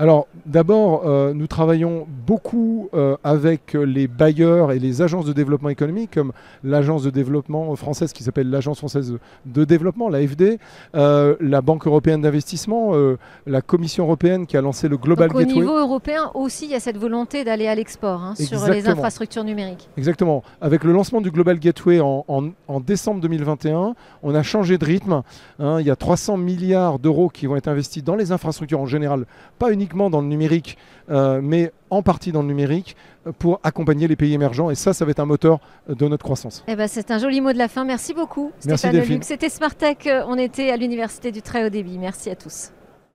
Alors 0.00 0.28
d'abord, 0.46 1.02
euh, 1.06 1.34
nous 1.34 1.48
travaillons 1.48 2.06
beaucoup 2.24 2.88
euh, 2.94 3.16
avec 3.24 3.72
les 3.74 4.06
bailleurs 4.06 4.70
et 4.70 4.78
les 4.78 5.02
agences 5.02 5.24
de 5.24 5.32
développement 5.32 5.70
économique, 5.70 6.12
comme 6.14 6.30
l'agence 6.62 7.02
de 7.02 7.10
développement 7.10 7.74
française 7.74 8.12
qui 8.12 8.22
s'appelle 8.22 8.48
l'Agence 8.48 8.78
française 8.78 9.16
de 9.44 9.64
développement, 9.64 10.08
l'AFD, 10.08 10.60
euh, 10.94 11.34
la 11.40 11.62
Banque 11.62 11.88
européenne 11.88 12.20
d'investissement, 12.22 12.92
la 13.46 13.60
Commission 13.60 14.04
européenne 14.04 14.46
qui 14.46 14.56
a 14.56 14.60
lancé 14.60 14.86
le 14.86 14.96
Global 14.98 15.30
Donc 15.30 15.36
au 15.36 15.40
Gateway. 15.40 15.54
niveau 15.54 15.76
européen 15.76 16.30
aussi, 16.34 16.66
il 16.66 16.70
y 16.70 16.74
a 16.76 16.80
cette 16.80 16.96
volonté 16.96 17.42
d'aller 17.42 17.66
à 17.66 17.74
l'export 17.74 18.22
hein, 18.22 18.34
sur 18.36 18.68
les 18.68 18.88
infrastructures 18.88 19.42
numériques. 19.42 19.88
Exactement. 19.96 20.44
Avec 20.60 20.84
le 20.84 20.92
lancement 20.92 21.20
du 21.20 21.32
Global 21.32 21.58
Gateway 21.58 21.98
en, 22.00 22.24
en- 22.28 22.50
en 22.68 22.78
décembre 22.80 23.20
2021, 23.20 23.96
on 24.22 24.34
a 24.34 24.42
changé 24.44 24.78
de 24.78 24.84
rythme. 24.84 25.22
hein. 25.58 25.80
il 25.80 25.86
y 25.86 25.90
a 25.90 25.96
300 25.96 26.36
milliards 26.36 27.00
d'euros 27.00 27.28
qui 27.30 27.46
vont 27.46 27.56
être 27.56 27.66
investis 27.68 28.04
dans 28.04 28.14
les 28.14 28.30
infrastructures 28.30 28.80
en 28.80 28.86
général, 28.86 29.26
pas 29.58 29.72
uniquement 29.72 29.87
dans 29.94 30.20
le 30.20 30.26
numérique, 30.26 30.76
euh, 31.10 31.40
mais 31.42 31.72
en 31.90 32.02
partie 32.02 32.32
dans 32.32 32.42
le 32.42 32.48
numérique, 32.48 32.96
euh, 33.26 33.32
pour 33.38 33.60
accompagner 33.62 34.06
les 34.08 34.16
pays 34.16 34.34
émergents. 34.34 34.70
Et 34.70 34.74
ça, 34.74 34.92
ça 34.92 35.04
va 35.04 35.10
être 35.10 35.20
un 35.20 35.26
moteur 35.26 35.58
euh, 35.88 35.94
de 35.94 36.06
notre 36.08 36.24
croissance. 36.24 36.64
Eh 36.68 36.76
ben, 36.76 36.86
c'est 36.88 37.10
un 37.10 37.18
joli 37.18 37.40
mot 37.40 37.52
de 37.52 37.58
la 37.58 37.68
fin. 37.68 37.84
Merci 37.84 38.14
beaucoup, 38.14 38.52
Merci, 38.66 38.88
Stéphane. 38.88 39.22
C'était 39.22 39.48
Smartech. 39.48 40.06
euh, 40.06 40.22
On 40.28 40.36
était 40.36 40.70
à 40.70 40.76
l'Université 40.76 41.32
du 41.32 41.42
Très 41.42 41.64
Haut 41.64 41.70
Débit. 41.70 41.98
Merci 41.98 42.30
à 42.30 42.36
tous. 42.36 42.70